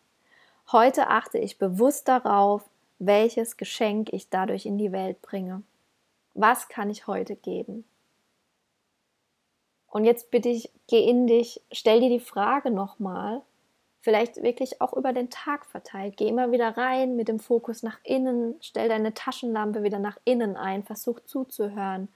Heute 0.71 1.07
achte 1.07 1.39
ich 1.39 1.57
bewusst 1.57 2.07
darauf, 2.07 2.61
welches 2.99 3.57
Geschenk 3.57 4.13
ich 4.13 4.29
dadurch 4.29 4.67
in 4.67 4.77
die 4.77 4.91
Welt 4.91 5.23
bringe. 5.23 5.63
Was 6.35 6.69
kann 6.69 6.91
ich 6.91 7.07
heute 7.07 7.37
geben? 7.37 7.85
Und 9.87 10.05
jetzt 10.05 10.29
bitte 10.29 10.49
ich, 10.49 10.69
geh 10.85 11.09
in 11.09 11.25
dich, 11.25 11.59
stell 11.71 12.01
dir 12.01 12.09
die 12.09 12.19
Frage 12.19 12.69
nochmal, 12.69 13.41
Vielleicht 14.01 14.41
wirklich 14.41 14.81
auch 14.81 14.93
über 14.93 15.11
den 15.11 15.29
Tag 15.29 15.65
verteilt. 15.65 16.15
Geh 16.17 16.27
immer 16.27 16.51
wieder 16.51 16.77
rein 16.77 17.15
mit 17.15 17.27
dem 17.27 17.39
Fokus 17.39 17.83
nach 17.83 17.99
innen, 18.03 18.55
stell 18.61 18.87
deine 18.87 19.13
Taschenlampe 19.13 19.83
wieder 19.83 19.99
nach 19.99 20.17
innen 20.23 20.55
ein, 20.55 20.83
versuch 20.83 21.19
zuzuhören. 21.25 22.07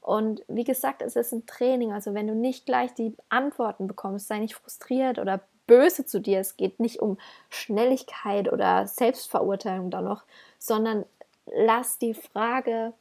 Und 0.00 0.42
wie 0.48 0.64
gesagt, 0.64 1.02
es 1.02 1.16
ist 1.16 1.32
ein 1.32 1.46
Training. 1.46 1.92
Also 1.92 2.14
wenn 2.14 2.26
du 2.26 2.34
nicht 2.34 2.66
gleich 2.66 2.94
die 2.94 3.14
Antworten 3.28 3.86
bekommst, 3.86 4.26
sei 4.26 4.38
nicht 4.38 4.54
frustriert 4.54 5.18
oder 5.18 5.40
böse 5.68 6.04
zu 6.04 6.20
dir. 6.20 6.40
Es 6.40 6.56
geht 6.56 6.80
nicht 6.80 6.98
um 6.98 7.18
Schnelligkeit 7.50 8.52
oder 8.52 8.88
Selbstverurteilung 8.88 9.90
da 9.90 10.00
noch, 10.00 10.24
sondern 10.58 11.04
lass 11.46 11.98
die 11.98 12.14
Frage 12.14 12.92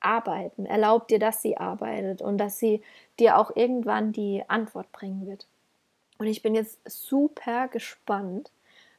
arbeiten. 0.00 0.66
Erlaub 0.66 1.06
dir, 1.06 1.20
dass 1.20 1.42
sie 1.42 1.56
arbeitet 1.56 2.22
und 2.22 2.38
dass 2.38 2.58
sie 2.58 2.82
dir 3.20 3.38
auch 3.38 3.54
irgendwann 3.54 4.12
die 4.12 4.42
Antwort 4.48 4.90
bringen 4.90 5.26
wird. 5.26 5.46
Und 6.18 6.26
ich 6.26 6.42
bin 6.42 6.54
jetzt 6.54 6.78
super 6.84 7.68
gespannt, 7.68 8.50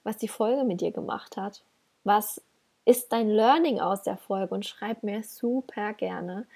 was 0.03 0.17
die 0.17 0.27
Folge 0.27 0.63
mit 0.63 0.82
dir 0.82 0.91
gemacht 0.91 1.38
hat. 1.38 1.62
Was 2.03 2.41
ist 2.86 3.12
dein 3.12 3.29
Learning 3.29 3.79
aus 3.79 4.03
der 4.03 4.17
Folge? 4.17 4.55
Und 4.55 4.65
schreib 4.65 5.03
mir 5.03 5.23
super 5.23 5.93
gerne. 5.93 6.47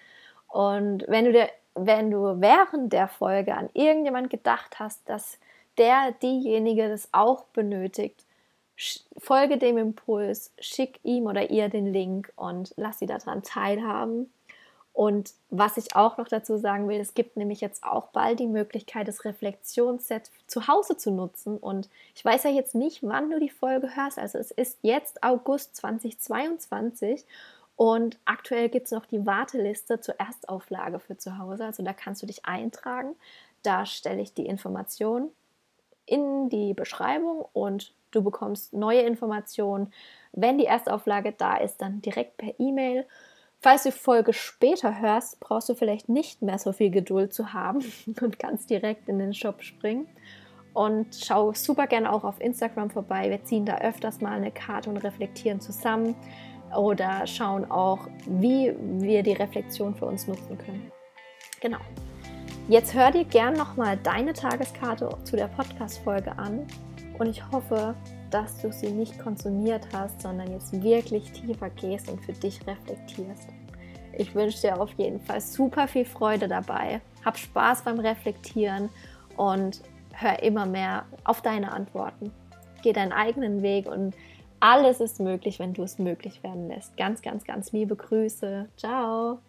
Und 0.48 1.06
wenn 1.08 1.26
du 1.26 1.34
dir, 1.34 1.50
wenn 1.76 2.12
du 2.12 2.40
während 2.40 2.94
der 2.94 3.08
Folge 3.08 3.56
an 3.56 3.70
irgendjemand 3.74 4.30
gedacht 4.30 4.80
hast, 4.80 5.08
dass 5.10 5.38
der, 5.78 6.14
diejenige 6.22 6.88
das 6.88 7.10
auch 7.12 7.44
benötigt, 7.46 8.26
folge 9.18 9.58
dem 9.58 9.78
Impuls, 9.78 10.52
schick 10.60 11.00
ihm 11.04 11.26
oder 11.26 11.50
ihr 11.50 11.70
den 11.70 11.92
Link 11.92 12.32
und 12.36 12.74
lass 12.78 13.00
sie 13.00 13.06
daran 13.06 13.44
teilhaben. 13.44 14.32
Und 14.94 15.34
was 15.50 15.78
ich 15.78 15.96
auch 15.96 16.18
noch 16.18 16.28
dazu 16.28 16.58
sagen 16.58 16.88
will, 16.88 17.00
es 17.00 17.16
gibt 17.16 17.36
nämlich 17.36 17.62
jetzt 17.62 17.84
auch 17.84 18.08
bald 18.10 18.40
die 18.40 18.48
Möglichkeit, 18.48 19.08
das 19.08 19.26
Reflexionsset 19.26 20.30
zu 20.46 20.68
Hause 20.68 20.98
zu 20.98 21.10
nutzen. 21.10 21.58
Und 21.58 21.90
ich 22.16 22.24
weiß 22.24 22.44
ja 22.44 22.52
jetzt 22.52 22.76
nicht, 22.76 23.02
wann 23.02 23.32
du 23.32 23.40
die 23.40 23.50
Folge 23.50 23.96
hörst. 23.96 24.20
Also 24.20 24.38
es 24.38 24.52
ist 24.52 24.78
jetzt 24.84 25.24
August 25.24 25.76
2022 25.78 27.26
und 27.76 28.20
aktuell 28.26 28.70
gibt 28.70 28.86
es 28.86 28.92
noch 28.92 29.08
die 29.08 29.26
Warteliste 29.26 30.00
zur 30.00 30.20
Erstauflage 30.20 31.00
für 31.00 31.18
zu 31.18 31.40
Hause. 31.40 31.66
Also 31.66 31.84
da 31.84 31.94
kannst 31.94 32.22
du 32.22 32.28
dich 32.28 32.46
eintragen. 32.46 33.16
Da 33.64 33.86
stelle 33.86 34.22
ich 34.22 34.34
die 34.34 34.46
Informationen 34.46 35.32
in 36.06 36.50
die 36.50 36.74
Beschreibung 36.74 37.46
und 37.54 37.94
du 38.12 38.22
bekommst 38.22 38.74
neue 38.74 39.02
Informationen, 39.02 39.92
wenn 40.34 40.58
die 40.58 40.66
Erstauflage 40.66 41.32
da 41.32 41.58
ist, 41.58 41.82
dann 41.82 42.02
direkt 42.02 42.38
per 42.38 42.54
E-Mail. 42.60 43.06
Falls 43.64 43.84
du 43.84 43.94
Folge 43.94 44.34
später 44.34 45.00
hörst, 45.00 45.40
brauchst 45.40 45.70
du 45.70 45.74
vielleicht 45.74 46.10
nicht 46.10 46.42
mehr 46.42 46.58
so 46.58 46.74
viel 46.74 46.90
Geduld 46.90 47.34
zu 47.34 47.54
haben 47.54 47.82
und 48.22 48.38
kannst 48.38 48.70
direkt 48.70 49.08
in 49.08 49.20
den 49.20 49.34
Shop 49.34 49.64
springen. 49.64 50.06
Und 50.74 51.16
schau 51.16 51.54
super 51.54 51.88
gerne 51.88 52.12
auch 52.12 52.26
auf 52.26 52.42
Instagram 52.42 52.90
vorbei. 52.90 53.30
Wir 53.30 53.42
ziehen 53.46 53.66
da 53.66 53.78
öfters 53.78 54.20
mal 54.20 54.34
eine 54.34 54.52
Karte 54.52 54.90
und 54.90 54.98
reflektieren 54.98 55.62
zusammen 55.62 56.14
oder 56.76 57.26
schauen 57.26 57.72
auch, 57.72 58.10
wie 58.26 58.74
wir 59.00 59.24
die 59.24 59.32
Reflexion 59.32 59.96
für 59.96 60.08
uns 60.08 60.28
nutzen 60.28 60.58
können. 60.58 60.92
Genau. 61.62 61.80
Jetzt 62.68 62.94
hör 62.94 63.12
dir 63.12 63.24
gern 63.24 63.54
nochmal 63.54 63.98
deine 64.04 64.34
Tageskarte 64.34 65.08
zu 65.24 65.38
der 65.38 65.48
Podcast-Folge 65.48 66.38
an 66.38 66.68
und 67.18 67.28
ich 67.28 67.50
hoffe, 67.50 67.96
dass 68.34 68.62
du 68.62 68.72
sie 68.72 68.92
nicht 68.92 69.20
konsumiert 69.20 69.88
hast, 69.94 70.22
sondern 70.22 70.52
jetzt 70.52 70.74
wirklich 70.82 71.32
tiefer 71.32 71.70
gehst 71.70 72.10
und 72.10 72.20
für 72.26 72.34
dich 72.34 72.60
reflektierst. 72.66 73.50
Ich 74.18 74.34
wünsche 74.34 74.62
dir 74.62 74.82
auf 74.82 74.92
jeden 74.94 75.20
Fall 75.20 75.42
super 75.42 75.88
viel 75.88 76.06
Freude 76.06 76.48
dabei. 76.48 77.02
Hab 77.24 77.38
Spaß 77.38 77.84
beim 77.84 78.00
Reflektieren 78.00 78.90
und 79.38 79.82
hör 80.14 80.42
immer 80.42 80.66
mehr 80.66 81.06
auf 81.24 81.42
deine 81.42 81.72
Antworten. 81.72 82.32
Geh 82.82 82.94
deinen 82.94 83.12
eigenen 83.12 83.62
Weg 83.62 83.88
und 83.88 84.16
alles 84.60 85.00
ist 85.00 85.20
möglich, 85.20 85.60
wenn 85.60 85.74
du 85.74 85.84
es 85.84 86.00
möglich 86.00 86.42
werden 86.44 86.68
lässt. 86.68 86.96
Ganz, 86.98 87.22
ganz, 87.22 87.44
ganz 87.44 87.72
liebe 87.72 87.96
Grüße. 87.96 88.70
Ciao. 88.78 89.40